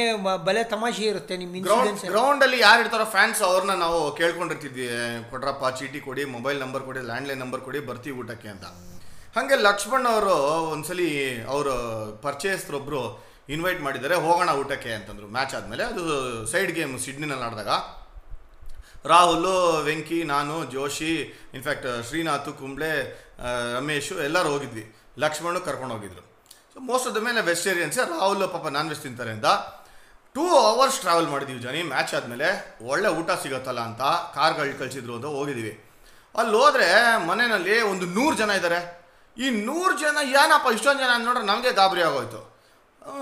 ಬಲೆ 0.45 0.61
ತಮಾಷೆ 0.71 1.03
ಇರುತ್ತೆ 1.11 1.33
ನಿಮ್ಮ 1.41 1.59
ಗ್ರೌಂಡ್ 1.65 1.89
ಇನ್ಸಿಡೆನ್ಸ್ 1.89 2.13
ಗ್ರೌಂಡ್ 2.13 2.43
ಅಲ್ಲಿ 2.45 2.59
ಯಾರು 2.67 2.79
ಇರ್ತಾರೋ 2.83 3.05
ಫ್ಯಾನ್ಸ್ 3.15 3.41
ಅವ್ರನ್ನ 3.49 3.73
ನಾವು 3.83 3.99
ಕೇಳ್ಕೊಂಡಿರ್ತಿದ್ವಿ. 4.19 4.87
ಕೊಡ್ರಪ್ಪ 5.31 5.63
ಚೀಟಿ 5.79 5.99
ಕೊಡಿ 6.07 6.23
ಮೊಬೈಲ್ 6.35 6.57
ನಂಬರ್ 6.63 6.83
ಕೊಡಿ 6.87 7.01
ಲ್ಯಾಂಡ್ಲೈನ್ 7.09 7.41
ನಂಬರ್ 7.43 7.61
ಕೊಡಿ 7.67 7.81
ಬರ್ತೀವಿ 7.89 8.15
ಊಟಕ್ಕೆ 8.21 8.49
ಅಂತ. 8.53 8.65
ಹಾಗೆ 9.35 9.57
ಲಕ್ಷ್ಮಣ್ 9.67 10.07
ಅವರು 10.13 10.33
ಒಂದ್ಸಲಿ 10.73 11.09
ಅವರು 11.53 11.75
ಪರ್ಚೇಸ್ರೊಬ್ರು 12.25 13.03
ಇನ್ವೈಟ್ 13.53 13.79
ಮಾಡಿದ್ದಾರೆ 13.85 14.17
ಹೋಗೋಣ 14.25 14.49
ಊಟಕ್ಕೆ 14.63 14.91
ಅಂತಂದ್ರು. 14.97 15.29
ಮ್ಯಾಚ್ 15.37 15.55
ಆದಮೇಲೆ 15.59 15.85
ಅದು 15.91 16.03
ಸೈಡ್ 16.51 16.73
ಗೇಮ್ 16.79 16.93
ಸಿಡ್ನಿನಲ್ಲಿ 17.05 17.45
ಆಡಿದಾಗ. 17.49 17.71
ರಾಹುಲ್ 19.13 19.49
ವೆಂಕಿ 19.87 20.19
ನಾನು 20.33 20.53
ಜೋಶಿ 20.75 21.13
ಇನ್ಫ್ಯಾಕ್ಟ್ 21.57 21.89
ಶ್ರೀನಾಥ್ 22.09 22.51
ಕುಂಬ್ಳೆ 22.59 22.93
ರಮೇಶು 23.77 24.15
ಎಲ್ಲರೂ 24.27 24.51
ಹೋಗಿದ್ವಿ. 24.55 24.85
ಲಕ್ಷ್ಮಣ್ 25.23 25.59
ಕರ್ಕೊಂಡು 25.69 25.95
ಹೋಗಿದ್ರು. 25.95 26.23
ಸೊ 26.73 26.79
ಮೋಸ್ಟ್ 26.89 27.07
ಆಫ್ 27.07 27.15
ದ 27.17 27.21
ಮೇಲೆ 27.25 27.39
ವೆಜಿಟೇರಿಯನ್ಸೇ 27.49 28.03
ರಾಹುಲ್ 28.11 28.39
ಪಾಪ 28.53 28.67
ನಾನ್ 28.75 28.87
ವೆಜ್ 28.91 29.01
ತಿಂತಾರೆ 29.05 29.31
ಅಂತ 29.37 29.49
ಟೂ 30.35 30.45
ಅವರ್ಸ್ 30.69 30.97
ಟ್ರಾವೆಲ್ 31.03 31.27
ಮಾಡಿದ್ದೀವಿ 31.33 31.59
ಜನಿ. 31.65 31.81
ಮ್ಯಾಚ್ 31.91 32.13
ಆದಮೇಲೆ 32.17 32.47
ಒಳ್ಳೆ 32.91 33.09
ಊಟ 33.19 33.31
ಸಿಗುತ್ತಲ್ಲ 33.43 33.81
ಅಂತ 33.89 34.01
ಕಾರ್ಗಳು 34.37 34.73
ಕಳಿಸಿದ್ರು 34.79 35.13
ಅಂತ 35.17 35.27
ಹೋಗಿದ್ದೀವಿ 35.37 35.73
ಅಲ್ಲಿ 36.35 36.55
ಹೋದರೆ 36.61 36.87
ಮನೆಯಲ್ಲಿ 37.29 37.75
ಒಂದು 37.91 38.05
ನೂರು 38.15 38.35
ಜನ 38.41 38.51
ಇದ್ದಾರೆ 38.59 38.79
ಈ 39.37 39.45
ನೂರು 39.67 39.93
ಜನ 40.03 40.17
ಏನಪ್ಪ 40.41 40.67
ಇಷ್ಟೊಂದು 40.77 41.01
ಜನ 41.03 41.11
ನೋಡ್ರೆ 41.27 41.45
ನಮಗೆ 41.51 41.71
ಗಾಬರಿ 41.79 42.01
ಆಗೋಯ್ತು. 42.07 42.41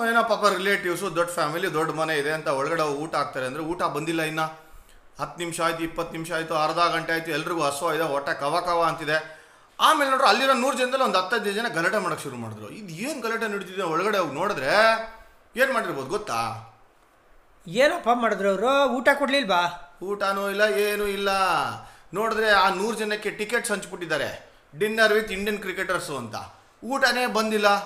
ಏನೋ 0.10 0.22
ಪಾಪ 0.32 0.44
ರಿಲೇಟಿವ್ಸು 0.56 1.08
ದೊಡ್ಡ 1.18 1.30
ಫ್ಯಾಮಿಲಿ 1.38 1.70
ದೊಡ್ಡ 1.78 1.92
ಮನೆ 2.00 2.16
ಇದೆ 2.22 2.32
ಅಂತ 2.38 2.48
ಒಳಗಡೆ 2.60 2.86
ಊಟ 3.04 3.14
ಹಾಕ್ತಾರೆ 3.20 3.46
ಅಂದರೆ 3.50 3.64
ಊಟ 3.72 3.82
ಬಂದಿಲ್ಲ 3.96 4.22
ಇನ್ನು. 4.32 4.46
ಹತ್ತು 5.20 5.38
ನಿಮಿಷ 5.44 5.58
ಆಯಿತು, 5.66 5.82
ಇಪ್ಪತ್ತು 5.90 6.14
ನಿಮಿಷ 6.18 6.30
ಆಯಿತು, 6.38 6.54
ಅರ್ಧ 6.66 6.80
ಗಂಟೆ 6.96 7.12
ಆಯಿತು, 7.16 7.30
ಎಲ್ರಿಗೂ 7.38 7.62
ಹಸು 7.68 7.86
ಇದೆ, 7.96 8.06
ಹೊಟ್ಟೆ 8.14 8.34
ಕವ 8.44 8.56
ಕವ 8.68 8.80
ಅಂತಿದೆ. 8.90 9.18
ಆಮೇಲೆ 9.82 10.12
ನೋಡ್ರಿ 10.12 10.28
ಅಲ್ಲಿರೋ 10.28 10.54
ನೂರು 10.54 10.78
ಜನದಲ್ಲಿ 10.78 11.04
ಒಂದು 11.04 11.18
ಹತ್ತೈದು 11.18 11.52
ಜನ 11.52 11.68
ಗಲಾಟೆ 11.68 11.98
ಮಾಡೋಕ್ಕೆ 11.98 12.24
ಶುರು 12.24 12.36
ಮಾಡಿದ್ರು. 12.36 12.70
ಇದು 12.70 12.94
ಏನು 12.94 13.22
ಗಲಾಟೆ 13.22 13.48
ನಡೀತಿದೆ 13.48 13.84
ಒಳಗಡೆ 13.84 14.18
ಹೋಗಿ 14.18 14.34
ನೋಡಿದ್ರೆ 14.34 14.74
ಏನು 15.56 15.74
ಮಾಡಿರ್ಬೋದು 15.74 16.08
ಗೊತ್ತಾ? 16.08 16.68
ಏನಪ್ಪ 17.68 18.10
ಮಾಡಿದ್ರು 18.14 18.50
ಅವರು? 18.50 18.90
ಊಟ 18.90 19.10
ಕೊಡ್ಲಿಲ್ವಾ? 19.18 19.94
ಊಟನೂ 20.04 20.50
ಇಲ್ಲ 20.50 20.62
ಏನೂ 20.62 21.06
ಇಲ್ಲ. 21.06 21.30
ನೋಡಿದ್ರೆ 22.14 22.52
ಆ 22.52 22.70
ನೂರು 22.70 22.98
ಜನಕ್ಕೆ 22.98 23.30
ಟಿಕೆಟ್ಸ್ 23.30 23.72
ಹಂಚ್ಬಿಟ್ಟಿದ್ದಾರೆ. 23.72 24.52
ಡಿನ್ನರ್ 24.78 25.14
ವಿತ್ 25.14 25.32
ಇಂಡಿಯನ್ 25.32 25.60
ಕ್ರಿಕೆಟರ್ಸು 25.60 26.18
ಅಂತ. 26.18 26.36
ಊಟನೇ 26.84 27.26
ಬಂದಿಲ್ಲ. 27.26 27.86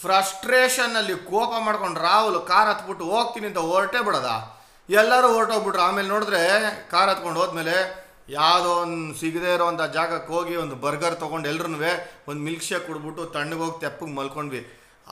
ಫ್ರಸ್ಟ್ರೇಷನ್ನಲ್ಲಿ 0.00 1.14
ಕೋಪ 1.14 1.52
ಮಾಡ್ಕೊಂಡು 1.58 2.00
ರಾಹುಲ್ 2.00 2.46
ಕಾರ್ 2.46 2.68
ಹತ್ಬಿಟ್ಟು 2.68 3.04
ಹೋಗ್ತೀನಿ 3.04 3.46
ಅಂತ 3.46 3.58
ಹೊರಟೇ 3.58 4.00
ಬಿಡೋದ? 4.04 4.30
ಎಲ್ಲರೂ 4.90 5.28
ಹೊರಟೋಗ್ಬಿಟ್ರು. 5.34 5.82
ಆಮೇಲೆ 5.82 6.08
ನೋಡಿದ್ರೆ 6.08 6.42
ಕಾರ್ 6.90 7.10
ಹತ್ಕೊಂಡು 7.10 7.40
ಹೋದ್ಮೇಲೆ 7.40 8.03
ಯಾವುದೋ 8.28 8.70
ಒಂದು 8.82 9.14
ಸಿಗದೇ 9.20 9.50
ಇರೋವಂಥ 9.56 9.82
ಜಾಗಕ್ಕೆ 9.96 10.30
ಹೋಗಿ 10.34 10.54
ಒಂದು 10.62 10.76
ಬರ್ಗರ್ 10.84 11.16
ತೊಗೊಂಡು 11.22 11.46
ಎಲ್ರೂ 11.52 11.68
ಒಂದು 12.30 12.40
ಮಿಲ್ಕ್ 12.46 12.66
ಶೇಕ್ 12.68 12.86
ಕುಡ್ಬಿಟ್ಟು 12.86 13.24
ತಣ್ಣಗೋಗಿ 13.36 13.76
ತೆಪ್ಪಗೆ 13.84 14.14
ಮಲ್ಕೊಂಡ್ವಿ. 14.18 14.62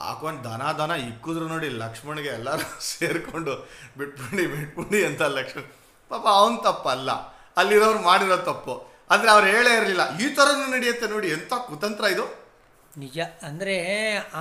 ಹಾಕೊಂಡು 0.03 0.39
ದನ 0.47 0.63
ದನ 0.79 0.93
ಇಕ್ಕಿದ್ರು 1.09 1.47
ನೋಡಿ 1.51 1.67
ಲಕ್ಷ್ಮಣ್ಗೆ 1.81 2.31
ಎಲ್ಲರೂ 2.37 2.65
ಸೇರಿಕೊಂಡು 2.91 3.53
ಬಿಟ್ಬಿಡಿ 3.99 4.45
ಬಿಟ್ಬಿಡಿ 4.53 5.01
ಅಂತ 5.09 5.21
ಲಕ್ಷ್ಮಣ್. 5.37 5.67
ಪಾಪ 6.11 6.25
ಅವನ 6.39 6.55
ತಪ್ಪಲ್ಲ. 6.69 7.11
ಅಲ್ಲಿರೋರು 7.57 8.01
ಮಾಡಿರೋ 8.09 8.37
ತಪ್ಪು. 8.49 8.75
ಅಂದರೆ 9.13 9.29
ಅವ್ರು 9.35 9.47
ಹೇಳೇ 9.55 9.71
ಇರಲಿಲ್ಲ. 9.79 10.03
ಈ 10.23 10.27
ಥರನೂ 10.37 10.65
ನಡೆಯುತ್ತೆ 10.75 11.07
ನೋಡಿ 11.13 11.27
ಎಂಥ 11.37 11.53
ಕುತಂತ್ರ 11.69 12.05
ಇದು. 12.15 12.25
ನಿಜ. 13.03 13.19
ಅಂದರೆ 13.49 13.75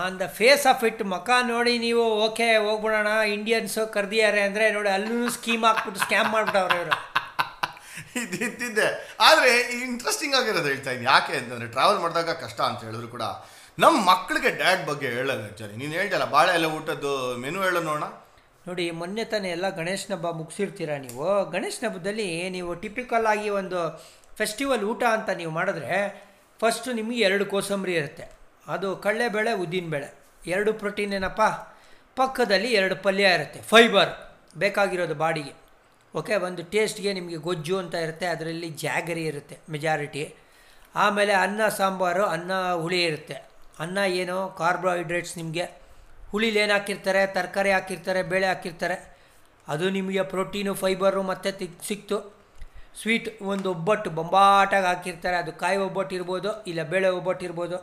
on 0.02 0.19
the 0.23 0.26
face 0.38 0.67
of 0.73 0.85
it 0.88 1.02
ಮಕ 1.14 1.31
ನೋಡಿ 1.52 1.75
ನೀವು 1.87 2.05
ಓಕೆ 2.26 2.49
ಹೋಗ್ಬಿಡೋಣ 2.67 3.12
ಇಂಡಿಯನ್ಸು 3.37 3.83
ಕರ್ದಿದ್ದಾರೆ 3.97 4.43
ಅಂದರೆ 4.49 4.67
ನೋಡಿ, 4.76 4.91
ಅಲ್ಲೂ 4.99 5.19
ಸ್ಕೀಮ್ 5.38 5.64
ಹಾಕ್ಬಿಟ್ಟು 5.69 6.02
ಸ್ಕ್ಯಾಮ್ 6.07 6.31
ಮಾಡ್ಬಿಟ್ಟವ್ರೆ 6.37 6.79
ಇವರು. 6.83 6.97
ಇದು 8.21 8.38
ಇದ್ದಿದ್ದೆ. 8.47 8.88
ಆದರೆ 9.21 9.50
ಇಂಟ್ರೆಸ್ಟಿಂಗ್ 9.85 10.35
ಆಗಿರೋದು 10.35 10.69
ಹೇಳ್ತಾ 10.69 10.90
ಇದ್ದೀನಿ 10.90 11.11
ಯಾಕೆ 11.11 11.33
ಅಂತಂದರೆ 11.37 11.69
ಟ್ರಾವೆಲ್ 11.69 12.00
ಮಾಡಿದಾಗ 12.00 12.31
ಕಷ್ಟ 12.31 12.61
ಅಂತ 12.61 12.81
ಹೇಳಿದ್ರು 12.85 13.09
ಕೂಡ 13.09 13.23
ನಮ್ಮ 13.78 14.11
ಮಕ್ಕಳಿಗೆ 14.11 14.50
ಡ್ಯಾಡ್ 14.50 14.87
ಬಗ್ಗೆ 14.87 15.09
ಹೇಳೋದು 15.09 15.42
ಆ್ಯಕ್ಚುಲಿ 15.42 15.76
ನೀನು 15.76 15.92
ಹೇಳ್ತಲ್ಲ 15.92 16.25
ಬಾಳೆ 16.25 16.52
ಎಲ್ಲ 16.52 16.66
ಊಟದ್ದು 16.66 17.37
ಮೆನು 17.37 17.62
ಹೇಳೋ 17.62 17.81
ನೋಡೋಣ. 17.81 18.04
ನೋಡಿ, 18.69 18.90
ಮೊನ್ನೆ 18.90 19.25
ತಾನೇ 19.25 19.49
ಎಲ್ಲ 19.50 19.69
ಗಣೇಶನ 19.69 20.12
ಹಬ್ಬ 20.14 20.31
ಮುಗಿಸಿರ್ತೀರ 20.31 20.90
ನೀವು? 20.97 21.50
ಗಣೇಶನ 21.50 21.85
ಹಬ್ಬದಲ್ಲಿ 21.88 22.50
ನೀವು 22.50 22.75
ಟಿಪಿಕಲ್ 22.75 23.26
ಆಗಿ 23.26 23.49
ಒಂದು 23.50 23.78
ಫೆಸ್ಟಿವಲ್ 24.38 24.85
ಊಟ 24.85 25.02
ಅಂತ 25.12 25.31
ನೀವು 25.31 25.50
ಮಾಡಿದ್ರೆ 25.50 25.95
ಫಸ್ಟು 26.61 26.92
ನಿಮಗೆ 26.92 27.21
ಎರಡು 27.21 27.47
ಕೋಸಂಬರಿ 27.47 27.95
ಇರುತ್ತೆ. 27.95 28.26
ಅದು 28.66 28.97
ಕಡಲೆಬೇಳೆ 28.97 29.52
ಉದ್ದಿನಬೇಳೆ 29.52 30.09
ಎರಡು 30.47 30.73
ಪ್ರೋಟೀನ್ 30.73 31.12
ಏನಪ್ಪ? 31.12 31.42
ಪಕ್ಕದಲ್ಲಿ 32.16 32.73
ಎರಡು 32.73 32.97
ಪಲ್ಯ 32.97 33.35
ಇರುತ್ತೆ. 33.35 33.62
ಫೈಬರ್ 33.62 34.12
ಬೇಕಾಗಿರೋದು 34.59 35.14
ಬಾಡಿಗೆ. 35.14 35.62
ಓಕೆ, 36.14 36.35
ಒಂದು 36.37 36.62
ಟೇಸ್ಟ್ಗೆ 36.62 37.12
ನಿಮಗೆ 37.12 37.37
ಗೊಜ್ಜು 37.37 37.78
ಅಂತ 37.78 37.95
ಇರುತ್ತೆ, 37.95 38.26
ಅದರಲ್ಲಿ 38.26 38.69
ಜಾಗರಿ 38.69 39.25
ಇರುತ್ತೆ 39.25 39.59
ಮೆಜಾರಿಟಿ 39.71 40.35
ಆಮೇಲೆ 40.95 41.33
ಅನ್ನ, 41.33 41.69
ಸಾಂಬಾರು, 41.69 42.25
ಅನ್ನ, 42.25 42.52
ಹುಳಿ 42.75 43.04
ಇರುತ್ತೆ. 43.04 43.35
ಅನ್ನ 43.78 43.99
ಏನು 43.99 44.37
ಕಾರ್ಬೋಹೈಡ್ರೇಟ್ಸ್ 44.59 45.38
ನಿಮಗೆ. 45.38 45.64
ಹುಳಿಲಿ 46.31 46.59
ಏನು 46.59 46.73
ಹಾಕಿರ್ತಾರೆ, 46.73 47.26
ತರಕಾರಿ 47.26 47.71
ಹಾಕಿರ್ತಾರೆ, 47.71 48.23
ಬೇಳೆ 48.23 48.47
ಹಾಕಿರ್ತಾರೆ. 48.47 48.97
ಅದು 49.69 49.90
ನಿಮಗೆ 49.90 50.23
ಪ್ರೋಟೀನು 50.23 50.75
ಫೈಬರು 50.75 51.23
ಮತ್ತು 51.23 51.50
ಸಿಕ್ತು. 51.88 52.19
ಸ್ವೀಟ್ 53.00 53.42
ಒಂದು 53.42 53.71
ಒಬ್ಬಟ್ಟು 53.71 54.11
ಬೊಂಬಾಟಾಗಿ 54.11 54.87
ಹಾಕಿರ್ತಾರೆ, 54.87 55.37
ಅದು 55.37 55.52
ಕಾಯಿ 55.52 55.76
ಒಬ್ಬಟ್ಟು 55.76 56.14
ಇರ್ಬೋದು, 56.14 56.62
ಇಲ್ಲ 56.62 56.83
ಬೇಳೆ 56.83 57.09
ಒಬ್ಬಟ್ಟು 57.09 57.45
ಇರ್ಬೋದು. 57.45 57.78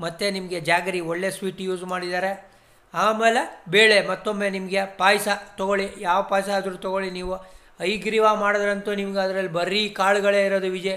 ಮತ್ತು 0.00 0.32
ನಿಮಗೆ 0.32 0.60
ಜಾಗರಿ 0.60 1.00
ಒಳ್ಳೆ 1.00 1.30
ಸ್ವೀಟ್ 1.30 1.60
ಯೂಸ್ 1.60 1.84
ಮಾಡಿದ್ದಾರೆ. 1.84 2.50
ಆಮೇಲೆ 2.94 3.64
ಬೇಳೆ 3.68 4.06
ಮತ್ತೊಮ್ಮೆ 4.06 4.50
ನಿಮಗೆ 4.50 4.82
ಪಾಯಸ 4.84 5.28
ತೊಗೊಳ್ಳಿ, 5.56 5.94
ಯಾವ 5.98 6.22
ಪಾಯಸ 6.22 6.48
ಆದರೂ 6.48 6.76
ತೊಗೊಳ್ಳಿ 6.76 7.10
ನೀವು. 7.10 7.36
ಐಗ್ರೀವ 7.80 8.34
ಮಾಡಿದ್ರಂತೂ 8.34 8.94
ನಿಮ್ಗೆ 8.94 9.20
ಅದರಲ್ಲಿ 9.20 9.52
ಬರೀ 9.52 9.88
ಕಾಳುಗಳೇ 9.88 10.46
ಇರೋದು 10.46 10.66
ವಿಜಯ. 10.66 10.96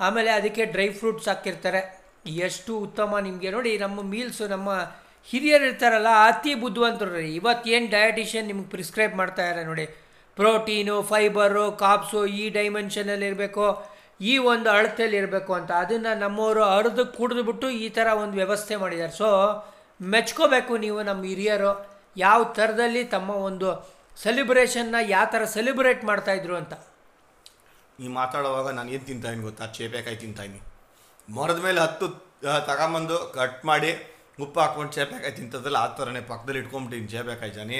ಆಮೇಲೆ 0.00 0.30
ಅದಕ್ಕೆ 0.30 0.64
ಡ್ರೈ 0.64 0.88
ಫ್ರೂಟ್ಸ್ 0.88 1.28
ಹಾಕಿರ್ತಾರೆ. 1.28 1.98
ಎಷ್ಟು 2.26 2.78
ಉತ್ತಮ 2.78 3.18
ನಿಮಗೆ 3.18 3.50
ನೋಡಿ, 3.50 3.78
ನಮ್ಮ 3.78 4.02
ಮೀಲ್ಸು 4.02 4.46
ನಮ್ಮ 4.48 4.70
ಹಿರಿಯರು 5.30 5.64
ಇರ್ತಾರಲ್ಲ, 5.64 6.06
ಅತಿ 6.06 6.54
ಬುದ್ಧಿವಂತರು. 6.54 7.14
ರೀ 7.14 7.34
ಇವತ್ತೇನು 7.34 7.90
ಡಯಟಿಷಿಯನ್ 7.90 8.46
ನಿಮ್ಗೆ 8.46 8.70
ಪ್ರಿಸ್ಕ್ರೈಬ್ 8.70 9.14
ಮಾಡ್ತಾ 9.14 9.42
ಇದ್ದಾರೆ 9.42 9.64
ನೋಡಿ. 9.64 9.86
ಪ್ರೋಟೀನು, 10.36 11.02
ಫೈಬರು 11.02 11.72
ಕಾಪ್ಸು 11.72 12.26
ಈ 12.26 12.48
ಡೈಮೆನ್ಷನಲ್ಲಿ 12.48 13.26
ಇರಬೇಕು, 13.26 13.86
ಈ 14.20 14.38
ಒಂದು 14.38 14.70
ಅಳತೆಯಲ್ಲಿ 14.70 15.16
ಇರಬೇಕು 15.16 15.54
ಅಂತ. 15.54 15.70
ಅದನ್ನು 15.72 16.18
ನಮ್ಮವರು 16.18 16.62
ಅರ್ದು 16.62 17.06
ಕುಡಿದ್ಬಿಟ್ಟು 17.06 17.70
ಈ 17.70 17.88
ಥರ 17.88 18.06
ಒಂದು 18.06 18.32
ವ್ಯವಸ್ಥೆ 18.32 18.76
ಮಾಡಿದ್ದಾರೆ. 18.76 19.12
ಸೊ 19.12 19.28
ಮೆಚ್ಕೋಬೇಕು 20.02 20.76
ನೀವು 20.76 21.02
ನಮ್ಮ 21.02 21.24
ಹಿರಿಯರು. 21.24 21.98
ಯಾವ 22.16 22.44
ಥರದಲ್ಲಿ 22.44 23.04
ತಮ್ಮ 23.04 23.30
ಒಂದು 23.30 23.97
ಸೆಲಿಬ್ರೇಷನ್ನ 24.22 24.96
ಯಾವ 25.14 25.26
ಥರ 25.34 25.42
ಸೆಲಿಬ್ರೇಟ್ 25.56 26.02
ಮಾಡ್ತಾಯಿದ್ರು 26.10 26.54
ಅಂತ? 26.60 26.74
ನೀ 28.00 28.06
ಮಾತಾಡುವಾಗ 28.20 28.68
ನಾನು 28.78 28.90
ಏನು 28.96 29.04
ತಿಂತಾಯಿನಿ 29.10 29.42
ಗೊತ್ತಾ? 29.48 29.66
ಚೇಪೆಕಾಯಿ 29.76 30.18
ತಿಂತಾಯಿನಿ 30.24 30.60
ಮರದ 31.36 31.60
ಮೇಲೆ 31.66 31.80
ಹತ್ತು 31.84 32.06
ತಗೊಂಬಂದು 32.68 33.16
ಕಟ್ 33.38 33.62
ಮಾಡಿ 33.70 33.90
ಉಪ್ಪು 34.44 34.58
ಹಾಕ್ಕೊಂಡು 34.62 34.92
ಚೇಪೆಕಾಯಿ 34.96 35.34
ತಿಂತದಲ್ಲ, 35.38 35.78
ಆ 35.84 35.88
ಥರನೇ 35.98 36.22
ಪಕ್ಕದಲ್ಲಿ 36.32 36.60
ಇಟ್ಕೊಂಬಿಟ್ಟಿನಿ 36.62 37.08
ಚೇಪೆಕಾಯಿ 37.14 37.52
ಜಾನಿ. 37.58 37.78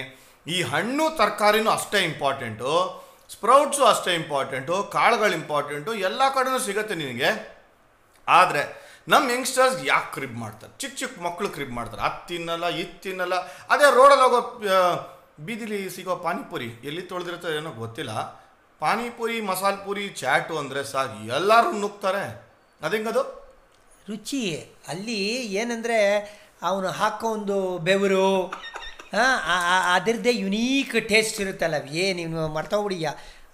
ಈ 0.55 0.57
ಹಣ್ಣು 0.73 1.05
ತರಕಾರಿನೂ 1.21 1.71
ಅಷ್ಟೇ 1.79 2.01
ಇಂಪಾರ್ಟೆಂಟು 2.11 2.71
ಸ್ಪ್ರೌಟ್ಸು 3.35 3.83
ಅಷ್ಟೇ 3.93 4.13
ಇಂಪಾರ್ಟೆಂಟು 4.23 4.75
ಕಾಳುಗಳು 4.97 5.35
ಇಂಪಾರ್ಟೆಂಟು 5.41 5.91
ಎಲ್ಲ 6.09 6.23
ಕಡೆನೂ 6.37 6.59
ಸಿಗುತ್ತೆ 6.67 6.95
ನಿನಗೆ. 7.03 7.31
ಆದರೆ 8.27 8.63
ನಮ್ಮ 9.13 9.27
ಯಂಗ್ಸ್ಟರ್ಸ್ 9.37 9.77
ಯಾಕೆ 9.93 10.11
ಕ್ರಿಬ್ 10.15 10.37
ಮಾಡ್ತಾರೆ? 10.45 10.73
ಚಿಕ್ಕ 10.83 10.95
ಚಿಕ್ಕ 11.03 11.23
ಮಕ್ಕಳು 11.27 11.49
ಕ್ರಿಬ್ 11.57 11.75
ಮಾಡ್ತಾರೆ. 11.79 12.03
ಅದು 12.09 12.21
ತಿನ್ನಲ್ಲ, 12.31 12.67
ಇದು 12.83 12.97
ತಿನ್ನಲ್ಲ. 13.05 13.37
ಅದೇ 13.75 13.87
ರೋಡಲ್ಲಿ 13.99 14.25
ಹೋಗೋ 14.27 14.41
ಬೀದಿಲಿ 15.47 15.79
ಸಿಗೋ 15.95 16.15
ಪಾನಿಪುರಿ 16.25 16.69
ಎಲ್ಲಿ 16.89 17.03
ತೊಳೆದಿರ್ತಾರೆ 17.11 17.55
ಏನೋ 17.61 17.71
ಗೊತ್ತಿಲ್ಲ. 17.83 18.13
ಪಾನಿಪುರಿ 18.81 19.37
ಮಸಾಲೆ 19.51 19.79
ಪುರಿ 19.87 20.05
ಚಾಟು 20.21 20.55
ಅಂದರೆ 20.63 20.81
ಸಾಕು. 20.93 21.19
ಎಲ್ಲರೂ 21.37 21.71
ನುಗ್ತಾರೆ. 21.83 22.25
ಅದೇಂಗದು? 22.87 23.23
ರುಚಿ. 24.11 24.43
ಅಲ್ಲಿ 24.93 25.21
ಏನಂದರೆ 25.61 25.99
ಅವನು 26.69 26.89
ಹಾಕೋ 27.01 27.27
ಒಂದು 27.39 27.57
ಬೆವರು 27.89 28.27
ಅದರದ್ದೇ 29.97 30.33
ಯುನೀಕ್ 30.43 30.97
ಟೇಸ್ಟ್ 31.11 31.39
ಇರುತ್ತಲ್ಲ 31.45 31.77
ನೀವು 31.89 32.15
ನೀನು 32.21 32.41
ಮರ್ತೋಗ್ಬಿಡಿಯ 32.57 33.09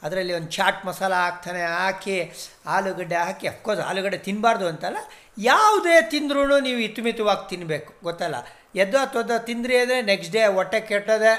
ಅದರಲ್ಲಿ 0.06 0.32
ಒಂದು 0.38 0.50
ಚಾಟ್ 0.56 0.80
ಮಸಾಲ 0.86 1.12
ಹಾಕ್ತಾನೆ, 1.24 1.60
ಹಾಕಿ 1.80 2.16
ಆಲೂಗಡ್ಡೆ 2.76 3.16
ಹಾಕಿ 3.26 3.46
ಅಫ್ಕೋರ್ಸ್ 3.52 3.82
ಆಲೂಗಡ್ಡೆ 3.90 4.18
ತಿನ್ನಬಾರ್ದು 4.26 4.66
ಅಂತಲ್ಲ, 4.72 5.00
ಯಾವುದೇ 5.50 5.96
ತಿಂದ್ರೂ 6.14 6.42
ನೀವು 6.66 6.80
ಇತ್ತುಮಿತವಾಗಿ 6.88 7.44
ತಿನ್ನಬೇಕು 7.52 7.92
ಗೊತ್ತಲ್ಲ? 8.08 8.38
ಎದ್ದೋ 8.82 9.00
ತೊದ್ದೋ 9.14 9.36
ತಿಂದ್ರಿ 9.48 9.76
ಅಂದರೆ 9.82 9.98
ನೆಕ್ಸ್ಟ್ 10.10 10.32
ಡೇ 10.36 10.42
ಹೊಟ್ಟೆ 10.58 10.80
ಕೆಟ್ಟದೆ. 10.90 11.34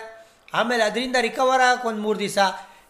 ಆಮೇಲೆ 0.59 0.83
ಅದರಿಂದ 0.89 1.17
ರಿಕವರ್ 1.27 1.63
ಆಗಕ್ಕೆ 1.67 1.87
ಒಂದು 1.91 2.01
ಮೂರು 2.05 2.19
ದಿವಸ. 2.25 2.39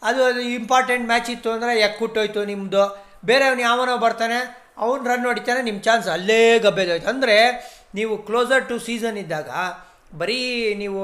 ಅದು 0.10 0.22
ಅದು 0.30 0.42
ಇಂಪಾರ್ಟೆಂಟ್ 0.58 1.06
ಮ್ಯಾಚ್ 1.12 1.30
ಇತ್ತು 1.36 1.50
ಅಂದರೆ 1.56 1.74
ಎಕ್ಕುಟ್ಟೋಯ್ತು 1.88 2.42
ನಿಮ್ಮದು 2.52 2.84
ಬೇರೆಯವನು 3.30 3.64
ಯಾವನೋ 3.70 3.96
ಬರ್ತಾನೆ, 4.06 4.40
ಅವ್ನು 4.86 5.04
ರನ್ 5.12 5.26
ಹೊಡಿತಾನೆ 5.30 5.62
ನಿಮ್ಮ 5.68 5.80
ಚಾನ್ಸ್ 5.88 6.08
ಅಲ್ಲೇ 6.16 6.42
ಗಬ್ಬೆದೋಯ್ತು. 6.66 7.08
ಅಂದರೆ 7.14 7.38
ನೀವು 8.00 8.14
ಕ್ಲೋಸರ್ 8.28 8.66
ಟು 8.72 8.78
ಸೀಸನ್ 8.88 9.18
ಇದ್ದಾಗ 9.24 9.50
ಬರೀ 10.22 10.40
ನೀವು 10.82 11.02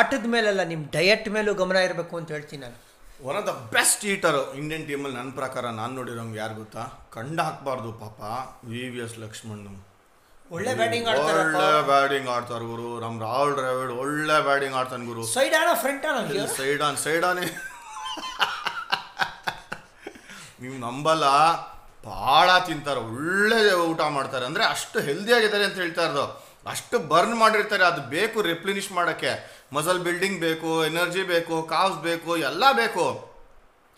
ಆಟದ 0.00 0.26
ಮೇಲಲ್ಲ 0.34 0.62
ನಿಮ್ಮ 0.72 0.84
ಡಯಟ್ 0.96 1.26
ಮೇಲೂ 1.36 1.52
ಗಮನ 1.62 1.78
ಇರಬೇಕು 1.88 2.14
ಅಂತ 2.20 2.30
ಹೇಳ್ತೀನಿ 2.36 2.62
ನಾನು. 2.66 2.78
One 3.28 3.36
of 3.40 3.46
the 3.48 3.54
best 3.74 4.02
eater 4.12 4.42
Indian 4.60 4.84
ಟೀಮಲ್ಲಿ 4.90 5.16
ನನ್ನ 5.20 5.32
ಪ್ರಕಾರ 5.40 5.64
ನಾನು 5.80 5.92
ನೋಡಿರೋಂಗೆ 5.98 6.38
ಯಾರು 6.42 6.54
ಗೊತ್ತಾ? 6.62 6.82
ಕಂಡು 7.16 7.42
ಹಾಕ್ಬಾರ್ದು 7.46 7.92
ಪಾಪ 8.04 8.20
ವಿ 8.70 8.82
ವಿ 8.94 9.00
ಎಸ್ 9.06 9.16
ಲಕ್ಷ್ಮಣ್ 9.24 9.62
ಒಳ್ಳೆ 10.56 10.72
ಬ್ಯಾಟಿಂಗ್ 10.80 11.06
ಆಡ್ತಾರೆ 11.10 11.40
ಒಳ್ಳೆ 11.44 11.70
ಬ್ಯಾಟಿಂಗ್ 11.88 12.28
ಆಡ್ತಾರೆ 12.34 12.64
ಗುರು. 12.72 12.88
ನಮ್ಮ 13.04 13.16
ರಾಹುಲ್ 13.26 13.54
ದ್ರಾವಿಡ್ 13.58 13.92
ಒಳ್ಳೆ 14.02 14.36
ಬ್ಯಾಟಿಂಗ್ 14.48 14.76
ಆಡ್ತಾನೆ 14.80 15.06
ಗುರು. 15.10 15.22
ಸೈಡ್ 15.36 15.54
ಆನ್ 15.60 15.70
ಫ್ರಂಟ್ 15.82 16.06
ಆನೋ 16.10 16.46
ಸೈಡ್ 16.60 16.82
ಆನ್ 16.86 16.98
ಸೈಡ್ 17.06 17.24
ಆನೆ 17.30 17.46
ನೀವು 20.62 20.76
ನಂಬಲ್ಲ. 20.86 21.24
ಭಾಳ 22.06 22.48
ತಿಂತಾರೆ. 22.68 23.00
ಒಳ್ಳೆ 23.08 23.58
ಊಟ 23.88 24.02
ಮಾಡ್ತಾರೆ. 24.16 24.44
ಅಂದರೆ 24.50 24.64
ಅಷ್ಟು 24.74 24.98
ಹೆಲ್ದಿ 25.08 25.32
ಆಗಿದ್ದಾರೆ 25.36 25.64
ಅಂತ 25.68 25.76
ಹೇಳ್ತಾ 25.82 26.04
ಇರೋದು. 26.08 26.24
ಅಷ್ಟು 26.72 26.96
ಬರ್ನ್ 27.10 27.36
ಮಾಡಿರ್ತಾರೆ. 27.42 27.84
ಅದು 27.90 28.00
ಬೇಕು 28.14 28.38
ರೆಪ್ಲಿನಿಷ್ 28.52 28.88
ಮಾಡೋಕ್ಕೆ. 28.98 29.32
ಮಸಲ್ 29.76 30.00
ಬಿಲ್ಡಿಂಗ್ 30.06 30.38
ಬೇಕು 30.46 30.70
ಎನರ್ಜಿ 30.84 31.22
ಬೇಕು 31.34 31.54
ಕಾವ್ಸ್ 31.72 31.98
ಬೇಕು 32.08 32.30
ಎಲ್ಲ 32.50 32.64
ಬೇಕು. 32.80 33.04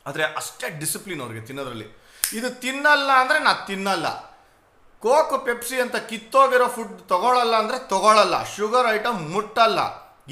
ಆದರೆ 0.06 0.24
ಅಷ್ಟೇ 0.40 0.68
ಡಿಸಿಪ್ಲಿನ್ 0.82 1.22
ಅವ್ರಿಗೆ 1.24 1.42
ತಿನ್ನೋದ್ರಲ್ಲಿ. 1.48 1.88
ಇದು 2.38 2.50
ತಿನ್ನಲ್ಲ 2.64 3.10
ಅಂದರೆ 3.22 3.38
ನಾ 3.46 3.52
ತಿನ್ನಲ್ಲ. 3.70 4.08
ಕೋಕ್ 5.04 5.34
ಪೆಪ್ಸಿ 5.46 5.76
ಅಂತ 5.84 5.96
ಕಿತ್ತೋಗಿರೋ 6.10 6.66
ಫುಡ್ 6.74 6.96
ತಗೊಳ್ಳಲ್ಲ 7.12 7.54
ಅಂದರೆ 7.62 7.78
ತಗೊಳ್ಳಲ್ಲ 7.92 8.36
ಶುಗರ್ 8.54 8.88
ಐಟಮ್ 8.96 9.18
ಮುಟ್ಟಲ್ಲ. 9.34 9.80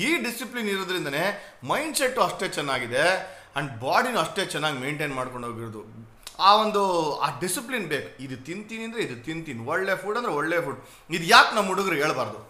ಈ 0.06 0.08
ಡಿಸಿಪ್ಲಿನ್ 0.26 0.68
ಇರೋದ್ರಿಂದನೇ 0.74 1.24
ಮೈಂಡ್ 1.70 1.96
ಸೆಟ್ಟು 2.00 2.20
ಅಷ್ಟೇ 2.26 2.48
ಚೆನ್ನಾಗಿದೆ 2.56 3.04
ಆ್ಯಂಡ್ 3.06 3.70
ಬಾಡಿನೂ 3.84 4.18
ಅಷ್ಟೇ 4.24 4.42
ಚೆನ್ನಾಗಿ 4.54 4.78
ಮೇಂಟೈನ್ 4.84 5.14
ಮಾಡ್ಕೊಂಡು 5.18 5.46
ಹೋಗಿರೋದು. 5.50 5.82
ಆ 6.48 6.50
ಒಂದು, 6.64 6.82
ಆ 7.24 7.28
ಡಿಸಿಪ್ಲಿನ್ 7.42 7.86
ಬೇಕು. 7.94 8.08
ಇದು 8.24 8.36
ತಿಂತೀನಿ 8.48 8.84
ಅಂದರೆ 8.88 9.00
ಇದು 9.06 9.16
ತಿಂತೀನಿ. 9.28 9.60
ಒಳ್ಳೆ 9.72 9.94
ಫುಡ್ 10.02 10.18
ಅಂದರೆ 10.20 10.34
ಒಳ್ಳೆ 10.40 10.58
ಫುಡ್ 10.66 10.78
ಇದು 11.16 11.24
ಯಾಕೆ 11.32 11.52
ನಮ್ಮ 11.56 11.68
ಹುಡುಗರು 11.72 11.96
ಹೇಳ್ಬಾರ್ದು? 12.02 12.40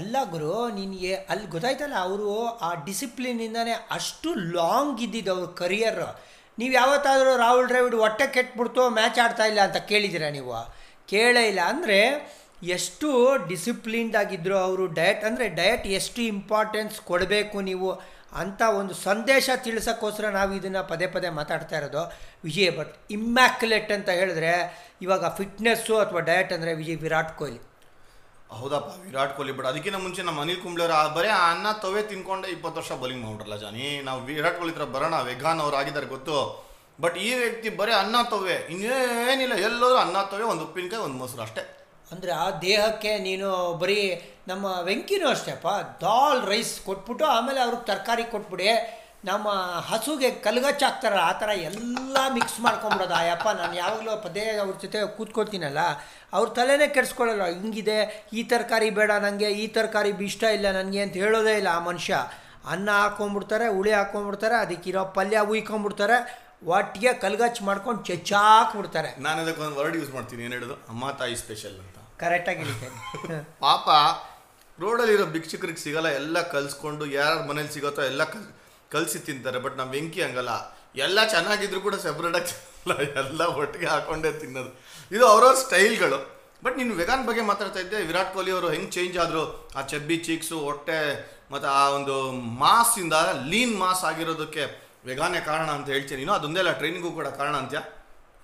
ಅಲ್ಲ 0.00 0.16
ಗುರು, 0.34 0.52
ನಿನಗೆ 0.80 1.14
ಅಲ್ಲಿ 1.32 1.48
ಗೊತ್ತಾಯ್ತಲ್ಲ, 1.54 1.96
ಅವರು 2.08 2.28
ಆ 2.66 2.68
ಡಿಸಿಪ್ಲಿನಿಂದನೇ 2.88 3.74
ಅಷ್ಟು 3.96 4.28
ಲಾಂಗ್ 4.58 5.00
ಇದ್ದಿದ್ದು 5.06 5.32
ಅವ್ರ 5.34 5.48
ಕರಿಯರ್ 5.62 6.04
ನೀವು 6.58 6.72
ಯಾವತ್ತಾದರೂ 6.80 7.32
ರಾಹುಲ್ 7.42 7.68
ದ್ರಾವಿಡ್ 7.72 7.96
ಹೊಟ್ಟೆ 8.04 8.26
ಕೆಟ್ಬಿಡ್ತು 8.36 8.82
ಮ್ಯಾಚ್ 8.98 9.18
ಆಡ್ತಾ 9.24 9.44
ಇಲ್ಲ 9.50 9.60
ಅಂತ 9.68 9.78
ಕೇಳಿದ್ದೀರಾ 9.90 10.28
ನೀವು? 10.38 10.54
ಕೇಳೇ 11.08 11.42
ಇಲ್ಲ. 11.50 11.60
ಅಂದರೆ 11.72 11.98
ಎಷ್ಟು 12.76 13.08
ಡಿಸಿಪ್ಲಿನ್ಡ್ 13.50 14.16
ಆಗಿದ್ದರು 14.22 14.56
ಅವರು 14.66 14.84
ಡಯಟ್ 14.98 15.22
ಅಂದರೆ 15.28 15.46
ಡಯಟ್ 15.60 15.86
ಎಷ್ಟು 15.98 16.20
ಇಂಪಾರ್ಟೆನ್ಸ್ 16.34 16.96
ಕೊಡಬೇಕು 17.10 17.60
ನೀವು 17.70 17.88
ಅಂತ 18.42 18.62
ಒಂದು 18.80 18.94
ಸಂದೇಶ 19.06 19.50
ತಿಳಿಸೋಕ್ಕೋಸ್ಕರ 19.64 20.26
ನಾವು 20.36 20.52
ಇದನ್ನು 20.58 20.82
ಪದೇ 20.92 21.06
ಪದೇ 21.14 21.30
ಮಾತಾಡ್ತಾ 21.38 21.74
ಇರೋದು 21.80 22.02
ವಿಜಯ್ 22.46 22.70
ಬಟ್ 22.78 22.94
ಇಮ್ಯಾಕ್ಯುಲೇಟ್ 23.16 23.90
ಅಂತ 23.96 24.08
ಹೇಳಿದ್ರೆ 24.20 24.52
ಇವಾಗ 25.04 25.24
ಫಿಟ್ನೆಸ್ಸು 25.38 25.94
ಅಥವಾ 26.04 26.20
ಡಯಟ್ 26.30 26.52
ಅಂದರೆ 26.56 26.72
ವಿಜಯ್, 26.80 26.98
ವಿರಾಟ್ 27.04 27.32
ಕೊಹ್ಲಿ. 27.40 27.60
ಹೌದಪ್ಪ 28.58 28.88
ವಿರಾಟ್ 29.06 29.34
ಕೊಹ್ಲಿ 29.36 29.52
ಬಟ್ 29.58 29.68
ಅದಕ್ಕಿಂತ 29.70 29.98
ಮುಂಚೆ 30.06 30.22
ನಮ್ಮ 30.28 30.40
ಅನಿಲ್ 30.44 30.60
ಕುಂಬ್ಳೆ 30.64 30.84
ಅವರು 30.86 31.12
ಬರೀ 31.18 31.28
ಅನ್ನ 31.50 31.66
ತವೆ 31.84 32.02
ತಿನ್ಕೊಂಡೆ 32.10 32.48
ಇಪ್ಪತ್ತು 32.56 32.78
ವರ್ಷ 32.80 32.92
ಬೌಲಿಂಗ್ 33.02 33.24
ಮಾಡ್ರಲ್ಲ 33.26 33.56
ಜಾನಿ. 33.64 33.86
ನಾವು 34.08 34.20
ವಿರಾಟ್ 34.30 34.58
ಕೊಹ್ಲಿ 34.58 34.74
ಹತ್ರ 34.74 34.86
ಬರೋಣ, 34.96 35.14
ವೆಗಾನ್ 35.30 35.60
ಅವ್ರು 35.64 35.76
ಆಗಿದ್ದಾರೆ 35.82 36.08
ಗೊತ್ತು. 36.14 36.36
ಬಟ್ 37.02 37.16
ಈ 37.26 37.28
ವ್ಯಕ್ತಿ 37.42 37.68
ಬರೀ 37.80 37.92
ಅನ್ನ 38.00 38.16
ತವೆ 38.32 38.56
ಇನ್ನೇನಿಲ್ಲ, 38.72 39.54
ಎಲ್ಲರೂ 39.68 39.96
ಅನ್ನ 40.04 40.18
ತವೆ 40.32 40.44
ಒಂದು 40.52 40.64
ಉಪ್ಪಿನಕಾಯಿ, 40.68 41.02
ಒಂದು 41.08 41.18
ಮೊಸರು 41.22 41.42
ಅಷ್ಟೇ. 41.46 41.62
ಅಂದರೆ 42.12 42.32
ಆ 42.44 42.46
ದೇಹಕ್ಕೆ 42.64 43.12
ನೀನು 43.26 43.48
ಬರೀ 43.82 44.00
ನಮ್ಮ 44.50 44.66
ವೆಂಕಿನೂ 44.88 45.26
ಅಷ್ಟೇಪ್ಪ 45.34 45.68
ದಾಲ್, 46.02 46.42
ರೈಸ್ 46.50 46.74
ಕೊಟ್ಬಿಟ್ಟು 46.88 47.24
ಆಮೇಲೆ 47.36 47.60
ಅವ್ರಿಗೆ 47.66 47.86
ತರಕಾರಿ 47.90 48.24
ಕೊಟ್ಬಿಡಿ. 48.34 48.68
ನಮ್ಮ 49.28 49.48
ಹಸುಗೆ 49.88 50.28
ಕಲ್ಗಚ್ಚ 50.44 50.82
ಹಾಕ್ತಾರ 50.86 51.16
ಆ 51.30 51.32
ಥರ 51.40 51.50
ಎಲ್ಲ 51.68 52.16
ಮಿಕ್ಸ್ 52.36 52.56
ಮಾಡ್ಕೊಂಬಿಡೋದು. 52.64 53.14
ಆಯಪ್ಪ 53.20 53.48
ನಾನು 53.60 53.74
ಯಾವಾಗಲೂ 53.80 54.14
ಪದೇ 54.24 54.44
ಅವ್ರ 54.62 54.74
ಜೊತೆ 54.84 55.00
ಕೂತ್ಕೊಳ್ತೀನಲ್ಲ, 55.16 55.80
ಅವ್ರ 56.36 56.46
ತಲೆನೇ 56.58 56.86
ಕೆಡಿಸ್ಕೊಳ್ಳಲ್ಲ. 56.96 57.46
ಹಿಂಗಿದೆ, 57.60 57.98
ಈ 58.38 58.42
ತರಕಾರಿ 58.52 58.88
ಬೇಡ 58.98 59.10
ನನಗೆ 59.26 59.50
ಈ 59.62 59.66
ತರಕಾರಿ 59.76 60.12
ಇಷ್ಟ 60.30 60.42
ಇಲ್ಲ 60.56 60.70
ನನಗೆ 60.78 61.02
ಅಂತ 61.06 61.16
ಹೇಳೋದೇ 61.24 61.54
ಇಲ್ಲ 61.60 61.70
ಆ 61.78 61.82
ಮನುಷ್ಯ. 61.90 62.14
ಅನ್ನ 62.72 62.88
ಹಾಕ್ಕೊಂಬಿಡ್ತಾರೆ 63.02 63.68
ಹುಳಿ 63.76 63.92
ಹಾಕ್ಕೊಂಬಿಡ್ತಾರೆ 63.98 64.56
ಅದಕ್ಕಿರೋ 64.64 65.04
ಪಲ್ಯ 65.18 65.38
ಉಯ್ಕೊಂಡ್ಬಿಡ್ತಾರೆ 65.52 66.18
ಒಟ್ಟಿಗೆ 66.66 67.12
ಕಲ್ಗಚ್ಚು 67.12 67.64
ಮಾಡ್ಕೊಂಡು 67.64 68.02
ಚೆಚ್ಚಾಕ್ಬಿಡ್ತಾರೆ 68.02 69.14
ನಾನು 69.18 69.42
ಅದಕ್ಕೆ 69.42 69.62
ಒಂದು 69.62 69.76
ವರ್ಡ್ 69.76 69.96
ಯೂಸ್ 69.96 70.10
ಮಾಡ್ತೀನಿ. 70.10 70.44
ಏನು 70.44 70.52
ಹೇಳೋದು 70.52 70.74
ಅಮ್ಮ 70.74 71.10
ತಾಯಿ 71.10 71.36
ಸ್ಪೆಷಲ್ 71.36 71.74
ಅಂತ. 71.74 71.96
ಕರೆಕ್ಟಾಗಿ 72.20 72.58
ಹಿಡಿತೇನೆ 72.58 73.38
ಪಾಪ 73.60 73.88
ರೋಡಲ್ಲಿರೋ 74.80 75.26
ಭಿಕ್ಷುಕರಿಗೆ 75.26 75.80
ಸಿಗಲ್ಲ. 75.80 76.08
ಎಲ್ಲ 76.08 76.42
ಕಲ್ಸ್ಕೊಂಡು 76.42 77.06
ಯಾರ 77.06 77.42
ಮನೇಲಿ 77.48 77.68
ಸಿಗತ್ತೋ 77.68 78.02
ಎಲ್ಲ 78.02 78.24
ಕಲ್ 78.24 78.46
ಕಲಿಸಿ 78.90 79.18
ತಿಂತಾರೆ. 79.18 79.58
ಬಟ್ 79.58 79.76
ನಮ್ಮ 79.76 79.90
ಬೆಂಕಿ 79.90 80.22
ಹಂಗಲ್ಲ. 80.22 80.52
ಎಲ್ಲ 80.96 81.24
ಚೆನ್ನಾಗಿದ್ರು 81.24 81.80
ಕೂಡ 81.80 81.94
ಸೆಪ್ರೇಟಾಗಿ 81.94 82.54
ಎಲ್ಲ 83.22 83.42
ಒಟ್ಟಿಗೆ 83.44 83.86
ಹಾಕೊಂಡೇ 83.86 84.32
ತಿನ್ನೋದು. 84.32 84.70
ಇದು 85.12 85.26
ಅವ್ರವ್ರ 85.26 85.54
ಸ್ಟೈಲ್ಗಳು. 85.54 86.18
ಬಟ್ 86.64 86.78
ನೀನು 86.78 86.94
ವೆಗಾನ್ 86.94 87.26
ಬಗ್ಗೆ 87.26 87.40
ಮಾತಾಡ್ತಾ 87.40 87.80
ಇದ್ದೆ. 87.80 87.96
ವಿರಾಟ್ 87.96 88.34
ಕೊಹ್ಲಿ 88.34 88.50
ಅವರು 88.50 88.70
ಹೆಂಗೆ 88.70 88.90
ಚೇಂಜ್ 88.90 89.18
ಆದರು? 89.18 89.70
ಆ 89.76 89.82
ಚಬ್ಬಿ 89.82 90.16
ಚೀಕ್ಸು 90.16 90.58
ಹೊಟ್ಟೆ 90.58 90.98
ಮತ್ತು 91.50 91.68
ಆ 91.68 91.88
ಒಂದು 91.88 92.32
ಮಾಸಿಂದ 92.32 93.12
ಲೀನ್ 93.48 93.78
ಮಾಸ್ 93.78 94.04
ಆಗಿರೋದಕ್ಕೆ 94.04 94.81
ವೆಗಾನೇ 95.08 95.40
ಕಾರಣ 95.50 95.68
ಅಂತ 95.78 95.88
ಹೇಳ್ತೀನಿ. 95.94 96.24
ಅದೊಂದೇ 96.38 96.60
ಅಲ್ಲ 96.62 96.72
ಟ್ರೈನಿಂಗು 96.80 97.10
ಕೂಡ 97.18 97.28
ಕಾರಣ 97.40 97.54
ಅಂತ್ಯಾ? 97.62 97.82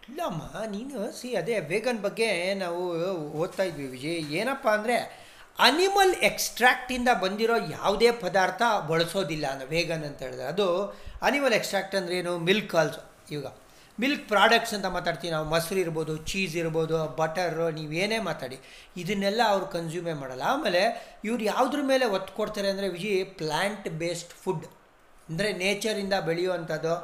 ಇಲ್ಲಮ್ಮ, 0.08 0.42
ನೀನು 0.74 0.98
ಸಿ 1.18 1.28
ಅದೇ 1.40 1.56
ವೇಗನ್ 1.70 2.00
ಬಗ್ಗೆ 2.04 2.28
ನಾವು 2.64 2.82
ಓದ್ತಾ 3.40 3.64
ಇದ್ವಿ 3.70 3.86
ವಿಜಯ್. 3.94 4.20
ಏನಪ್ಪ 4.40 4.66
ಅಂದರೆ 4.76 4.96
ಅನಿಮಲ್ 5.66 6.12
ಎಕ್ಸ್ಟ್ರಾಕ್ಟಿಂದ 6.28 7.10
ಬಂದಿರೋ 7.22 7.56
ಯಾವುದೇ 7.76 8.10
ಪದಾರ್ಥ 8.24 8.62
ಬಳಸೋದಿಲ್ಲ 8.90 9.46
ಅನ್ನೋ 9.52 9.66
ವೇಗನ್ 9.74 10.04
ಅಂತ 10.08 10.20
ಹೇಳಿದ್ರೆ. 10.26 10.46
ಅದು 10.52 10.66
ಅನಿಮಲ್ 11.28 11.54
ಎಕ್ಸ್ಟ್ರಾಕ್ಟ್ 11.58 11.96
ಅಂದ್ರೆ 12.00 12.14
ಏನು? 12.20 12.32
ಮಿಲ್ಕ್ 12.48 12.74
ಆಲ್ಸೋ 12.82 13.02
ಇವಾಗ 13.34 13.52
ಮಿಲ್ಕ್ 13.98 14.24
ಪ್ರಾಡಕ್ಟ್ಸ್ 14.32 14.74
ಅಂತ 14.76 14.88
ಮಾತಾಡ್ತೀವಿ 14.96 15.30
ನಾವು. 15.34 15.46
ಮೊಸರು 15.52 15.78
ಇರ್ಬೋದು 15.84 16.12
ಚೀಸ್ 16.30 16.54
ಇರ್ಬೋದು 16.62 16.96
ಬಟರು 17.20 17.66
ನೀವೇನೇ 17.78 18.18
ಮಾತಾಡಿ. 18.30 18.58
ಇದನ್ನೆಲ್ಲ 19.02 19.40
ಅವ್ರು 19.54 19.66
ಕನ್ಸ್ಯೂಮೇ 19.76 20.14
ಮಾಡಲ್ಲ. 20.22 20.44
ಆಮೇಲೆ 20.54 20.82
ಇವ್ರು 21.28 21.42
ಯಾವುದ್ರ 21.52 21.80
ಮೇಲೆ 21.92 22.06
ಒತ್ತು 22.16 22.32
ಕೊಡ್ತಾರೆ 22.40 22.70
ಅಂದರೆ 22.74 22.88
ವಿಜಿ 22.96 23.12
ಪ್ಲ್ಯಾಂಟ್ 23.40 23.88
ಬೇಸ್ಡ್ 24.02 24.34
ಫುಡ್ 24.44 24.66
ಅಂದರೆ 25.28 25.48
ನೇಚರಿಂದ 25.62 26.14
ಬೆಳೆಯುವಂಥದ್ದು. 26.28 26.94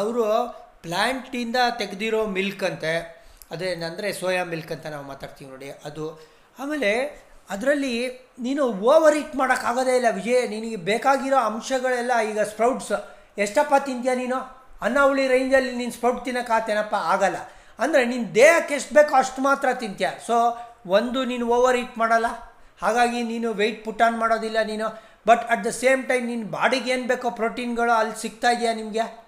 ಅವರು 0.00 0.26
ಪ್ಲ್ಯಾಂಟಿಂದ 0.84 1.56
ತೆಗೆದಿರೋ 1.80 2.20
ಮಿಲ್ಕ್ 2.36 2.62
ಅಂತೆ, 2.68 2.92
ಅದೇ 3.54 3.68
ಅಂದರೆ 3.88 4.08
ಸೋಯಾ 4.20 4.44
ಮಿಲ್ಕ್ 4.52 4.72
ಅಂತ 4.76 4.86
ನಾವು 4.94 5.06
ಮಾತಾಡ್ತೀವಿ 5.12 5.48
ನೋಡಿ, 5.54 5.68
ಅದು. 5.88 6.06
ಆಮೇಲೆ 6.60 6.90
ಅದರಲ್ಲಿ 7.54 7.94
ನೀನು 8.46 8.62
ಓವರ್ 8.92 9.16
ಇಟ್ 9.22 9.34
ಮಾಡೋಕ್ಕಾಗೋದೇ 9.40 9.94
ಇಲ್ಲ 10.00 10.10
ವಿಜಯ್, 10.18 10.44
ನಿನಗೆ 10.54 10.78
ಬೇಕಾಗಿರೋ 10.90 11.38
ಅಂಶಗಳೆಲ್ಲ 11.48 12.12
ಈಗ 12.30 12.40
ಸ್ಪ್ರೌಟ್ಸ್ 12.52 12.92
ಎಷ್ಟಪ್ಪ 13.44 13.74
ತಿಂತೀಯ 13.88 14.14
ನೀನು? 14.22 14.38
ಅನ್ನ 14.86 14.98
ಹುಳಿ 15.08 15.24
ರೇಂಜಲ್ಲಿ 15.32 15.72
ನೀನು 15.80 15.92
ಸ್ಪ್ರೌಟ್ 15.96 16.22
ತಿನ್ನೋಕ್ಕಾತೇನಪ್ಪ 16.26 16.96
ಆಗಲ್ಲ. 17.14 17.38
ಅಂದರೆ 17.84 18.02
ನಿನ್ನ 18.12 18.26
ದೇಹಕ್ಕೆ 18.38 18.74
ಎಷ್ಟು 18.78 18.92
ಬೇಕೋ 18.98 19.14
ಅಷ್ಟು 19.22 19.40
ಮಾತ್ರ 19.48 19.68
ತಿಂತೀಯ. 19.82 20.10
ಸೊ 20.28 20.36
ಒಂದು 20.98 21.20
ನೀನು 21.30 21.44
ಓವರ್ 21.56 21.78
ಇಟ್ 21.82 21.96
ಮಾಡಲ್ಲ. 22.02 22.28
ಹಾಗಾಗಿ 22.82 23.18
ನೀನು 23.32 23.48
ವೆಯ್ಟ್ 23.60 23.80
ಪುಟ್ 23.86 24.02
ಆನ್ 24.06 24.16
ಮಾಡೋದಿಲ್ಲ 24.22 24.58
ನೀನು. 24.70 24.86
But 25.26 25.50
at 25.50 25.64
the 25.64 25.66
same 25.66 26.08
time 26.08 26.26
ನಿನ್ನ 26.26 26.50
ಬಾಡಿಗೆ 26.50 26.90
ಏನು 26.90 27.06
ಬೇಕೋ 27.06 27.30
ಪ್ರೋಟೀನ್ಗಳು 27.30 27.92
ಅಲ್ಲಿ 27.92 28.22
ಸಿಗ್ತಾ 28.22 28.50
ಇದೆಯಾ 28.50 28.74
ನಿಮಗೆ? 28.74 29.24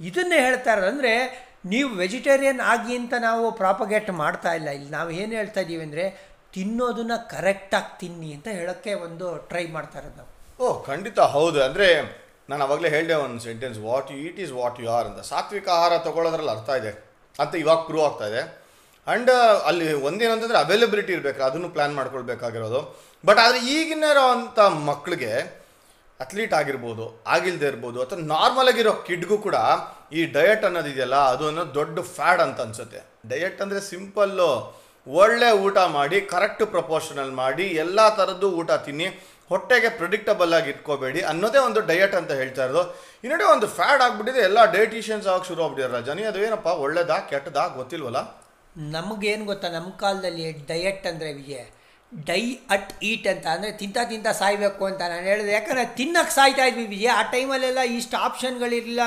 ಇದನ್ನೇ 0.00 0.40
ಹೇಳ್ತಾ 0.40 0.72
ಇರೋದು 0.72 0.86
ಅಂದರೆ, 0.86 1.12
ನೀವು 1.64 1.94
ವೆಜಿಟೇರಿಯನ್ 1.94 2.60
ಆಗಿ 2.60 2.96
ಅಂತ 2.96 3.14
ನಾವು 3.20 3.52
ಪ್ರಾಪಗೇಟ್ 3.52 4.10
ಮಾಡ್ತಾ 4.10 4.52
ಇಲ್ಲ. 4.52 4.68
ಇಲ್ಲಿ 4.68 4.90
ನಾವು 4.90 5.10
ಏನು 5.10 5.32
ಹೇಳ್ತಾ 5.32 5.60
ಇದ್ದೀವಿ 5.60 5.82
ಅಂದರೆ, 5.82 6.30
ತಿನ್ನೋದನ್ನ 6.52 7.12
ಕರೆಕ್ಟಾಗಿ 7.16 7.98
ತಿನ್ನಿ 7.98 8.32
ಅಂತ 8.32 8.48
ಹೇಳೋಕ್ಕೆ 8.48 8.94
ಒಂದು 8.94 9.36
ಟ್ರೈ 9.36 9.66
ಮಾಡ್ತಾ 9.66 9.98
ಇರೋದು 9.98 10.16
ನಾವು. 10.16 10.62
ಓಹ್ 10.64 10.86
ಖಂಡಿತ 10.86 11.20
ಹೌದು. 11.20 11.64
ಅಂದರೆ, 11.64 12.20
ನಾನು 12.50 12.64
ಅವಾಗಲೇ 12.64 12.88
ಹೇಳಿದೆ 12.88 13.14
ಒಂದು 13.14 13.40
sentence 13.40 13.78
what 13.78 14.12
you 14.12 14.18
eat 14.18 14.40
is 14.40 14.52
what 14.52 14.80
you 14.80 14.90
are 14.90 15.06
ಅಂತ. 15.06 15.20
ಸಾತ್ವಿಕ 15.20 15.68
ಆಹಾರ 15.68 15.98
ತಗೊಳ್ಳೋದ್ರಲ್ಲಿ 15.98 16.50
ಅರ್ಥ 16.50 16.68
ಇದೆ. 16.68 17.04
ಅಂತ 17.40 17.54
ಇವಾಗ 17.54 17.76
ಪ್ರೂವ್ 17.76 18.04
ಆಗ್ತಾ 18.04 18.26
ಇದೆ. 18.26 18.59
ಆ್ಯಂಡ್ 19.06 19.30
ಅಲ್ಲಿ 19.68 19.88
ಒಂದೇನಂತಂದರೆ 20.08 20.58
ಅವೈಲಬಿಲಿಟಿ 20.64 21.12
ಇರಬೇಕು, 21.16 21.40
ಅದನ್ನು 21.48 21.68
ಪ್ಲ್ಯಾನ್ 21.74 21.94
ಮಾಡ್ಕೊಳ್ಬೇಕಾಗಿರೋದು. 22.00 22.80
ಬಟ್ 23.28 23.40
ಆದರೆ 23.44 23.60
ಈಗಿನ 23.76 24.04
ಇರೋವಂಥ 24.14 24.58
ಮಕ್ಕಳಿಗೆ 24.90 25.32
ಅಥ್ಲೀಟ್ 26.20 26.54
ಆಗಿರ್ಬೋದು 26.58 27.04
ಆಗಿಲ್ಲದೆ 27.34 27.66
ಇರ್ಬೋದು, 27.72 27.98
ಅಥವಾ 28.04 28.22
ನಾರ್ಮಲ್ 28.34 28.70
ಆಗಿರೋ 28.72 28.92
ಕಿಡ್ಗೂ 29.06 29.36
ಕೂಡ 29.46 29.56
ಈ 30.18 30.22
ಡಯಟ್ 30.36 30.64
ಅನ್ನೋದಿದೆಯಲ್ಲ 30.68 31.16
ಅದು 31.32 31.44
ಅನ್ನೋದು 31.50 31.72
ದೊಡ್ಡ 31.78 31.98
ಫ್ಯಾಡ್ 32.16 32.42
ಅಂತ 32.46 32.60
ಅನ್ಸುತ್ತೆ. 32.66 33.00
ಡಯಟ್ 33.32 33.60
ಅಂದರೆ 33.64 33.80
ಸಿಂಪಲ್ಲು 33.90 34.50
ಒಳ್ಳೆ 35.06 35.50
ಊಟ 35.66 35.78
ಮಾಡಿ 35.98 36.18
ಕರೆಕ್ಟ್ 36.32 36.64
ಪ್ರಪೋರ್ಷನಲ್ 36.74 37.32
ಮಾಡಿ, 37.42 37.66
ಎಲ್ಲ 37.84 38.00
ಥರದ್ದು 38.18 38.48
ಊಟ 38.60 38.70
ತಿನ್ನಿ, 38.86 39.08
ಹೊಟ್ಟೆಗೆ 39.52 39.88
ಪ್ರಿಡಿಕ್ಟಬಲ್ 40.00 40.52
ಆಗಿ 40.58 40.68
ಇಟ್ಕೋಬೇಡಿ 40.72 41.20
ಅನ್ನೋದೇ 41.30 41.60
ಒಂದು 41.68 41.80
ಡಯಟ್ 41.90 42.14
ಅಂತ 42.18 42.32
ಹೇಳ್ತಾ 42.40 42.64
ಇರೋದು. 42.66 42.82
ಇನ್ನೊಂದೇ 43.24 43.46
ಒಂದು 43.54 43.68
ಫ್ಯಾಡ್ 43.78 44.02
ಆಗಿಬಿಟ್ಟಿದೆ, 44.06 44.42
ಎಲ್ಲ 44.48 44.58
ಡಯಟಿಷಿಯನ್ಸ್ 44.76 45.26
ಆಗಿ 45.32 45.48
ಶುರು 45.50 45.62
ಆಗ್ಬಿಟ್ಟಿದ್ದಾರೆ 45.64 46.04
ಜನಿ 46.10 46.24
ಅದು 46.32 46.40
ಏನಪ್ಪ, 46.48 46.68
ಒಳ್ಳೇದಾ, 46.84 47.16
ಕೆಟ್ಟದಾ 47.32 47.64
ಗೊತ್ತಿಲ್ವಲ್ಲ? 47.78 48.20
ನಮಗೇನು 48.76 49.44
ಗೊತ್ತಾ? 49.44 49.68
ನಮ್ಮ 49.68 49.90
ಕಾಲದಲ್ಲಿ 49.90 50.52
ಡಯಟ್ 50.52 51.06
ಅಂದರೆ 51.06 51.32
ವಿಜಯ. 51.32 51.62
ಡೈ 52.12 52.42
ಅಟ್ 52.70 52.92
ಈಟ್ 53.02 53.26
ಅಂತ. 53.28 53.46
ಅಂದರೆ 53.46 53.72
ತಿಂತ 53.72 53.98
ತಿಂತ 54.08 54.28
ಸಾಯಬೇಕು 54.28 54.84
ಅಂತ 54.84 55.00
ನಾನು 55.00 55.22
ಹೇಳಿದೆ. 55.22 55.52
ಯಾಕಂದರೆ 55.52 55.84
ತಿನ್ನಕ್ಕೆ 55.84 56.34
ಸಾಯ್ತಾ 56.34 56.64
ಇದ್ವಿ 56.64 56.86
ವಿಜಯ. 56.86 57.08
ಆ 57.08 57.22
ಟೈಮಲ್ಲೆಲ್ಲ 57.22 57.78
ಇಷ್ಟು 57.78 58.16
ಆಪ್ಷನ್ಗಳಿರಲಿಲ್ಲ. 58.16 59.00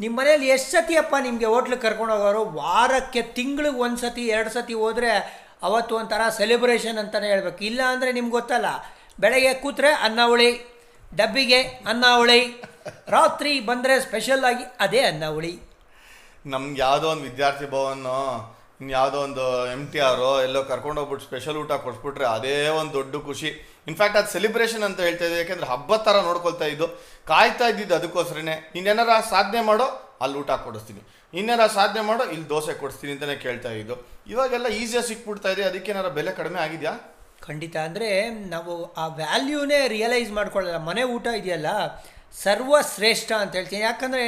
ನಿಮ್ಮ 0.00 0.20
ಮನೇಲಿ 0.20 0.48
ಎಷ್ಟು 0.48 0.70
ಸತಿ 0.70 0.96
ಅಪ್ಪ 0.96 1.14
ನಿಮಗೆ 1.20 1.46
ಹೋಟ್ಲಿಗೆ 1.46 1.82
ಕರ್ಕೊಂಡು 1.82 2.14
ಹೋಗೋರು? 2.14 2.44
ವಾರಕ್ಕೆ 2.44 3.22
ತಿಂಗಳಿಗೆ 3.22 3.78
ಒಂದು 3.78 3.96
ಸತಿ, 3.96 4.26
ಎರಡು 4.26 4.50
ಸತಿ 4.50 4.74
ಹೋದರೆ 4.74 5.12
ಅವತ್ತು 5.62 5.96
ಒಂಥರ 5.96 6.28
ಸೆಲೆಬ್ರೇಷನ್ 6.28 6.98
ಅಂತಲೇ 6.98 7.28
ಹೇಳಬೇಕು. 7.28 7.64
ಇಲ್ಲ 7.64 7.80
ಅಂದರೆ 7.84 8.12
ನಿಮ್ಗೆ 8.12 8.32
ಗೊತ್ತಲ್ಲ, 8.32 8.66
ಬೆಳಗ್ಗೆ 9.20 9.54
ಕೂತ್ರೆ 9.54 9.90
ಅನ್ನ 9.92 10.20
ಹುಳಿ, 10.26 10.50
ಡಬ್ಬಿಗೆ 11.14 11.62
ಅನ್ನ 11.62 12.04
ಹುಳಿ, 12.16 12.40
ರಾತ್ರಿ 13.08 13.60
ಬಂದರೆ 13.60 14.00
ಸ್ಪೆಷಲ್ಲಾಗಿ 14.00 14.64
ಅದೇ 14.80 15.00
ಅನ್ನ 15.00 15.24
ಹುಳಿ. 15.28 15.58
ನಮ್ಗೆ 16.46 16.80
ಯಾವುದೋ 16.80 17.08
ಒಂದು 17.08 17.22
ವಿದ್ಯಾರ್ಥಿ 17.22 17.66
ಭವನೋ 17.70 18.20
ಇನ್ನು 18.80 18.92
ಯಾವುದೋ 18.92 19.18
ಒಂದು 19.18 19.72
ಎಂ 19.72 19.90
ಟಿ 19.92 19.98
ಆರೋ 19.98 20.40
ಎಲ್ಲೋ 20.42 20.64
ಕರ್ಕೊಂಡು 20.64 21.00
ಹೋಗ್ಬಿಟ್ಟು 21.00 21.26
ಸ್ಪೆಷಲ್ 21.26 21.56
ಊಟ 21.56 21.72
ಕೊಡ್ಸ್ಬಿಟ್ರೆ 21.72 22.26
ಅದೇ 22.26 22.68
ಒಂದು 22.68 22.92
ದೊಡ್ಡ 22.92 23.16
ಖುಷಿ. 23.16 23.82
ಇನ್ಫ್ಯಾಕ್ಟ್ 23.86 24.18
ಅದು 24.18 24.28
ಸೆಲಿಬ್ರೇಷನ್ 24.28 24.82
ಅಂತ 24.82 25.00
ಹೇಳ್ತಾ 25.00 25.24
ಇದೆ 25.24 25.36
ಯಾಕೆಂದ್ರೆ 25.36 25.66
ಹಬ್ಬದ 25.66 25.96
ಥರ 25.96 26.20
ನೋಡ್ಕೊಳ್ತಾ 26.20 26.64
ಇದ್ದು. 26.64 26.86
ಕಾಯ್ತಾ 27.26 27.68
ಇದ್ದಿದ್ದು 27.68 27.94
ಅದಕ್ಕೋಸ್ಕರನೇ, 27.94 28.72
ಇನ್ನೇನಾರ 28.74 29.08
ಸಾಧನೆ 29.30 29.60
ಮಾಡೋ, 29.60 30.18
ಅಲ್ಲಿ 30.20 30.38
ಊಟ 30.38 30.50
ಕೊಡಿಸ್ತೀನಿ. 30.50 31.00
ಇನ್ನೇನಾರ 31.34 31.66
ಸಾಧನೆ 31.66 32.00
ಮಾಡೋ, 32.00 32.24
ಇಲ್ಲಿ 32.24 32.48
ದೋಸೆ 32.48 32.74
ಕೊಡಿಸ್ತೀನಿ 32.74 33.12
ಅಂತಲೇ 33.12 33.36
ಕೇಳ್ತಾ 33.36 33.70
ಇದ್ದು. 33.70 34.08
ಇವಾಗೆಲ್ಲ 34.26 34.68
ಈಸಿಯಾಗಿ 34.68 35.08
ಸಿಕ್ಬಿಡ್ತಾ 35.08 35.48
ಇದೆ 35.48 35.62
ಅದಕ್ಕೇನಾರ 35.62 36.08
ಬೆಲೆ 36.08 36.32
ಕಡಿಮೆ 36.32 36.60
ಆಗಿದೆಯಾ? 36.60 37.16
ಖಂಡಿತ. 37.46 37.76
ಅಂದರೆ, 37.76 38.30
ನಾವು 38.30 38.92
ಆ 38.92 39.06
ವ್ಯಾಲ್ಯೂನೇ 39.06 39.88
ರಿಯಲೈಸ್ 39.88 40.30
ಮಾಡ್ಕೊಳ್ಳಲ್ಲ. 40.30 40.78
ಮನೆ 40.78 41.02
ಊಟ 41.02 41.26
ಇದೆಯಲ್ಲ 41.26 41.66
ಸರ್ವಶ್ರೇಷ್ಠ 42.32 43.32
ಅಂತ 43.32 43.54
ಹೇಳ್ತೀನಿ. 43.54 43.82
ಯಾಕಂದರೆ, 43.82 44.24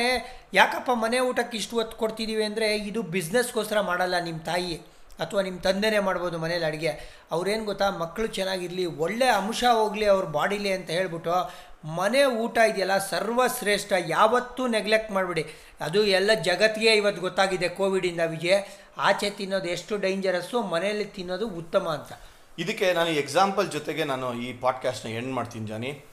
ಯಾಕಪ್ಪ 0.54 0.90
ಮನೆ 0.90 1.18
ಊಟಕ್ಕೆ 1.18 1.58
ಇಷ್ಟು 1.58 1.76
ಹೊತ್ತು 1.76 1.96
ಕೊಡ್ತಿದ್ದೀವಿ 1.96 2.44
ಅಂದರೆ 2.44 2.76
ಇದು 2.76 3.02
ಬಿಸ್ನೆಸ್ಗೋಸ್ಕರ 3.02 3.80
ಮಾಡಲ್ಲ 3.80 4.18
ನಿಮ್ಮ 4.18 4.40
ತಾಯಿ 4.40 4.80
ಅಥವಾ 5.20 5.40
ನಿಮ್ಮ 5.40 5.60
ತಂದೆನೇ 5.60 5.98
ಮಾಡ್ಬೋದು 5.98 6.38
ಮನೇಲಿ 6.38 6.64
ಅಡುಗೆ. 6.64 7.20
ಅವ್ರೇನು 7.30 7.64
ಗೊತ್ತಾ 7.64 7.90
ಮಕ್ಕಳು 7.90 8.26
ಚೆನ್ನಾಗಿರಲಿ, 8.26 8.86
ಒಳ್ಳೆ 8.86 9.26
ಅಂಶ 9.26 9.64
ಹೋಗಲಿ 9.72 10.06
ಅವ್ರ 10.06 10.24
ಬಾಡಿಲಿ 10.24 10.72
ಅಂತ 10.72 10.90
ಹೇಳ್ಬಿಟ್ಟು 10.90 11.52
ಮನೆ 11.84 12.24
ಊಟ 12.24 12.58
ಇದೆಯಲ್ಲ 12.58 12.98
ಸರ್ವಶ್ರೇಷ್ಠ, 12.98 13.92
ಯಾವತ್ತೂ 14.06 14.66
ನೆಗ್ಲೆಕ್ಟ್ 14.66 15.12
ಮಾಡಿಬಿಡಿ. 15.12 15.46
ಅದು 15.80 16.04
ಎಲ್ಲ 16.04 16.34
ಜಗತ್ತಿಗೆ 16.34 16.94
ಇವತ್ತು 16.94 17.20
ಗೊತ್ತಾಗಿದೆ 17.20 17.68
ಕೋವಿಡಿಂದ 17.68 18.20
ವಿಜಯ. 18.26 18.60
ಆಚೆ 18.98 19.30
ತಿನ್ನೋದು 19.30 19.68
ಎಷ್ಟು 19.68 19.96
ಡೇಂಜರಸ್ಸು 19.96 20.62
ಮನೆಯಲ್ಲಿ 20.62 21.04
ತಿನ್ನೋದು 21.04 21.48
ಉತ್ತಮ 21.48 21.88
ಅಂತ. 21.88 22.12
ಇದಕ್ಕೆ 22.58 22.92
ನಾನು 22.92 23.10
ಎಕ್ಸಾಂಪಲ್ 23.10 23.70
ಜೊತೆಗೆ 23.70 24.04
ನಾನು 24.04 24.34
ಈ 24.34 24.52
ಪಾಡ್ಕಾಸ್ಟ್ನ 24.52 25.08
ಎಂಡ್ 25.08 25.32
ಮಾಡ್ತೀನಿ 25.32 25.66
ಜಾನಿ. 25.66 26.04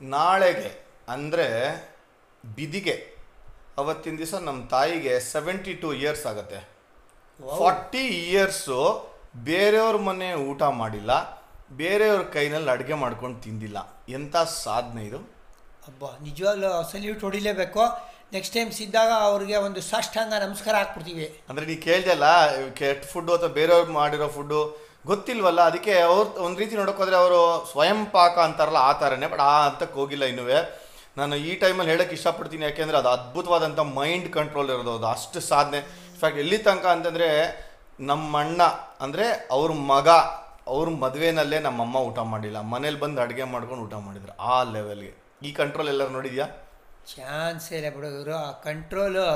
ನಾಳೆಗೆ 0.00 0.83
ಅಂದರೆ 1.12 1.46
ಬಿದಿಗೆ. 2.44 2.96
ಅವತ್ತಿನ 3.80 4.14
ದಿವಸ 4.20 4.34
ನಮ್ಮ 4.48 4.60
ತಾಯಿಗೆ 4.74 5.14
ಸೆವೆಂಟಿ 5.32 5.72
ಟೂ 5.82 5.88
ಇಯರ್ಸ್ 6.02 6.26
ಆಗುತ್ತೆ 6.30 6.60
ಫಾರ್ಟಿ 7.40 8.04
ಇಯರ್ಸು 8.26 8.78
ಬೇರೆಯವ್ರ 9.48 9.96
ಮನೆ 10.08 10.28
ಊಟ 10.50 10.62
ಮಾಡಿಲ್ಲ 10.80 11.12
ಬೇರೆಯವ್ರ 11.80 12.22
ಕೈನಲ್ಲಿ 12.34 12.70
ಅಡುಗೆ 12.74 12.96
ಮಾಡ್ಕೊಂಡು 13.02 13.38
ತಿಂದಿಲ್ಲ. 13.44 13.78
ಎಂಥ 14.16 14.34
ಸಾಧನೆ 14.64 15.02
ಇದು? 15.08 15.20
ಅಬ್ಬಾ 15.90 16.10
ನಿಜವಾಗ್ಲೂ 16.26 16.70
ಸಲ್ಯೂಟ್ 16.92 17.22
ಹೊಡಿಲೇಬೇಕು. 17.26 17.82
ನೆಕ್ಸ್ಟ್ 18.34 18.54
ಟೈಮ್ 18.56 18.70
ಸಿದ್ದಾಗ 18.78 19.10
ಅವ್ರಿಗೆ 19.28 19.56
ಒಂದು 19.66 19.80
ಸಾಷ್ಟಾಂಗ 19.90 20.34
ನಮಸ್ಕಾರ 20.44 20.74
ಹಾಕ್ಬಿಡ್ತೀವಿ. 20.80 21.26
ಅಂದರೆ 21.50 21.64
ನೀವು 21.70 21.82
ಕೇಳ್ದಲ್ಲ 21.88 22.24
ಕೆಟ್ಟ 22.80 23.04
ಫುಡ್ಡು 23.12 23.32
ಅಥವಾ 23.36 23.52
ಬೇರೆಯವ್ರು 23.58 23.92
ಮಾಡಿರೋ 24.00 24.28
ಫುಡ್ಡು 24.36 24.60
ಗೊತ್ತಿಲ್ವಲ್ಲ 25.10 25.60
ಅದಕ್ಕೆ 25.70 25.94
ಅವ್ರು 26.12 26.28
ಒಂದು 26.46 26.58
ರೀತಿ 26.62 26.74
ನೋಡೋಕ್ಕೋದ್ರೆ 26.80 27.16
ಅವರು 27.22 27.40
ಸ್ವಯಂ 27.72 28.00
ಪಾಕ 28.16 28.34
ಅಂತಾರಲ್ಲ 28.46 28.80
ಆ 28.90 28.92
ಥರನೇ 29.02 29.26
ಬಟ್ 29.32 29.42
ಆ 29.50 29.52
ಹಂತಕ್ಕೆ 29.66 29.96
ಹೋಗಿಲ್ಲ 30.00 30.24
ಇನ್ನುವೇ. 30.32 30.60
ನಾನು 31.18 31.34
ಈ 31.48 31.50
ಟೈಮಲ್ಲಿ 31.62 31.90
ಹೇಳಕ್ಕೆ 31.92 32.14
ಇಷ್ಟಪಡ್ತೀನಿ 32.18 32.64
ಯಾಕೆಂದ್ರೆ 32.68 32.98
ಅದು 33.00 33.10
ಅದ್ಭುತವಾದಂಥ 33.16 33.80
ಮೈಂಡ್ 33.98 34.28
ಕಂಟ್ರೋಲ್ 34.36 34.70
ಇರೋದು 34.74 34.92
ಅದು 34.98 35.06
ಅಷ್ಟು 35.16 35.40
ಸಾಧನೆ. 35.50 35.80
ಇನ್ಫ್ಯಾಕ್ಟ್ 36.12 36.40
ಎಲ್ಲಿ 36.44 36.58
ತನಕ 36.66 36.86
ಅಂತಂದರೆ 36.96 37.28
ನಮ್ಮ 38.10 38.40
ಅಣ್ಣ 38.44 38.62
ಅಂದರೆ 39.04 39.26
ಅವ್ರ 39.56 39.72
ಮಗ 39.92 40.08
ಅವ್ರ 40.74 40.88
ಮದುವೆನಲ್ಲೇ 41.04 41.58
ನಮ್ಮಮ್ಮ 41.66 41.96
ಊಟ 42.08 42.18
ಮಾಡಿಲ್ಲ. 42.32 42.58
ಮನೇಲಿ 42.72 42.98
ಬಂದು 43.04 43.20
ಅಡುಗೆ 43.24 43.44
ಮಾಡ್ಕೊಂಡು 43.54 43.82
ಊಟ 43.86 43.96
ಮಾಡಿದ್ರು 44.06 44.32
ಆ 44.52 44.56
ಲೆವೆಲ್ಗೆ 44.74 45.12
ಈ 45.46 45.50
ಕಂಟ್ರೋಲ್ 45.60 45.90
ಎಲ್ಲರೂ 45.92 46.10
ನೋಡಿದ್ಯಾ? 46.18 46.46
ಚಾನ್ಸ್ 47.14 47.66
ಇಲ್ಲ 47.78 47.88
ಬಿಡೋದು 47.96 48.34
ಆ 48.44 48.50
ಕಂಟ್ರೋಲು 48.66 49.26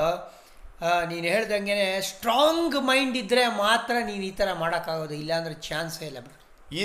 ನೀನು 1.11 1.25
ಹೇಳ್ದಂಗೆ 1.33 1.75
ಸ್ಟ್ರಾಂಗ್ 2.09 2.75
ಮೈಂಡ್ 2.89 3.15
ಇದ್ದರೆ 3.21 3.43
ಮಾತ್ರ 3.63 3.93
ನೀನು 4.09 4.23
ಈ 4.31 4.33
ಥರ 4.39 4.49
ಮಾಡೋಕ್ಕಾಗೋದು. 4.63 5.15
ಇಲ್ಲಾಂದ್ರೆ 5.23 5.55
ಚಾನ್ಸೇ 5.69 6.05
ಇಲ್ಲ 6.09 6.19
ಬಿಡು. 6.25 6.37
ಈ 6.81 6.83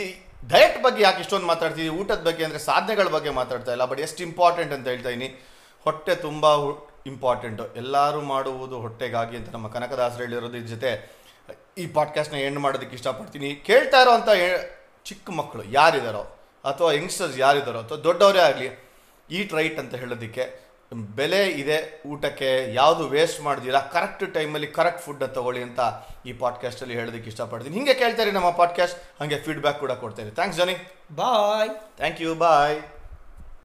ಡಯಟ್ 0.49 0.83
ಬಗ್ಗೆ 0.83 1.03
ಯಾಕೆ 1.03 1.21
ಇಷ್ಟೊಂದು 1.21 1.47
ಮಾತಾಡ್ತೀವಿ 1.47 1.89
ಊಟದ 1.89 2.23
ಬಗ್ಗೆ 2.23 2.45
ಅಂದರೆ 2.45 2.59
ಸಾಧನೆಗಳ 2.59 3.09
ಬಗ್ಗೆ 3.09 3.31
ಮಾತಾಡ್ತಾ 3.31 3.73
ಇಲ್ಲ. 3.73 3.85
ಬಟ್ 3.85 4.01
ಎಷ್ಟು 4.01 4.23
ಇಂಪಾರ್ಟೆಂಟ್ 4.23 4.73
ಅಂತ 4.73 4.89
ಹೇಳ್ತಾ 4.89 5.09
ಇದ್ದೀನಿ 5.09 5.45
ಹೊಟ್ಟೆ 5.85 6.15
ತುಂಬ 6.15 6.47
ಇಂಪಾರ್ಟೆಂಟು 7.07 7.75
ಎಲ್ಲರೂ 7.75 8.21
ಮಾಡುವುದು 8.21 8.81
ಹೊಟ್ಟೆಗಾಗಿ 8.81 9.37
ಅಂತ 9.37 9.49
ನಮ್ಮ 9.51 9.69
ಕನಕದಾಸರು 9.69 10.23
ಹೇಳಿರೋದು 10.23 10.57
ಇದ್ರ 10.57 10.69
ಜೊತೆ 10.69 10.91
ಈ 11.79 11.87
ಪಾಡ್ಕಾಸ್ಟ್ನ 11.87 12.37
ಎಂಡ್ 12.37 12.59
ಮಾಡೋದಕ್ಕೆ 12.59 12.95
ಇಷ್ಟಪಡ್ತೀನಿ. 12.95 13.55
ಕೇಳ್ತಾ 13.55 14.01
ಇರೋವಂಥ 14.01 14.29
ಚಿಕ್ಕ 15.05 15.31
ಮಕ್ಕಳು 15.31 15.65
ಯಾರಿದ್ದಾರೋ 15.65 16.23
ಅಥವಾ 16.65 16.93
ಯಂಗ್ಸ್ಟರ್ಸ್ 16.93 17.39
ಯಾರಿದ್ದಾರೋ 17.39 17.79
ಅಥವಾ 17.79 17.99
ದೊಡ್ಡವರೇ 17.99 18.39
ಆಗಲಿ 18.39 18.69
ಈಟ್ 19.31 19.55
ರೈಟ್ 19.55 19.79
ಅಂತ 19.79 19.95
ಹೇಳೋದಕ್ಕೆ 19.95 20.64
ಬೆಲೆ 20.95 21.47
ಇದೆ 21.47 22.03
ಊಟಕ್ಕೆ 22.07 22.75
ಯಾವುದು 22.75 23.09
ವೇಸ್ಟ್ 23.09 23.41
ಮಾಡ್ದಿರಾ 23.41 23.81
ಕರೆಕ್ಟ್ 23.81 24.35
ಟೈಮಲ್ಲಿ 24.35 24.67
ಕರೆಕ್ಟ್ 24.67 25.03
ಫುಡ್ 25.03 25.21
ತಗೊಳ್ಳಿ 25.21 25.63
ಅಂತ 25.63 25.81
ಈ 26.27 26.33
ಪಾಡ್ಕಾಸ್ಟಲ್ಲಿ 26.33 26.95
ಹೇಳೋದಕ್ಕೆ 26.95 27.31
ಇಷ್ಟಪಡ್ತೀನಿ. 27.31 27.75
ಹಿಂಗೆ 27.75 27.95
ಕೇಳ್ತಾರೆ 27.95 28.31
ನಮ್ಮ 28.31 28.51
ಪಾಡ್ಕಾಸ್ಟ್ 28.51 28.99
ಹಾಗೆ 29.21 29.39
ಫೀಡ್ಬ್ಯಾಕ್ 29.39 29.81
ಕೂಡ 29.81 29.93
ಕೊಡ್ತಾರೆ 29.93 30.31
ಥ್ಯಾಂಕ್ಸ್ 30.31 30.61
ಜನಿ 30.61 30.77
ಬಾಯ್ 31.15 31.97
ಥ್ಯಾಂಕ್ 31.97 32.23
ಯು 32.23 32.35
ಬಾಯ್ 32.35 32.94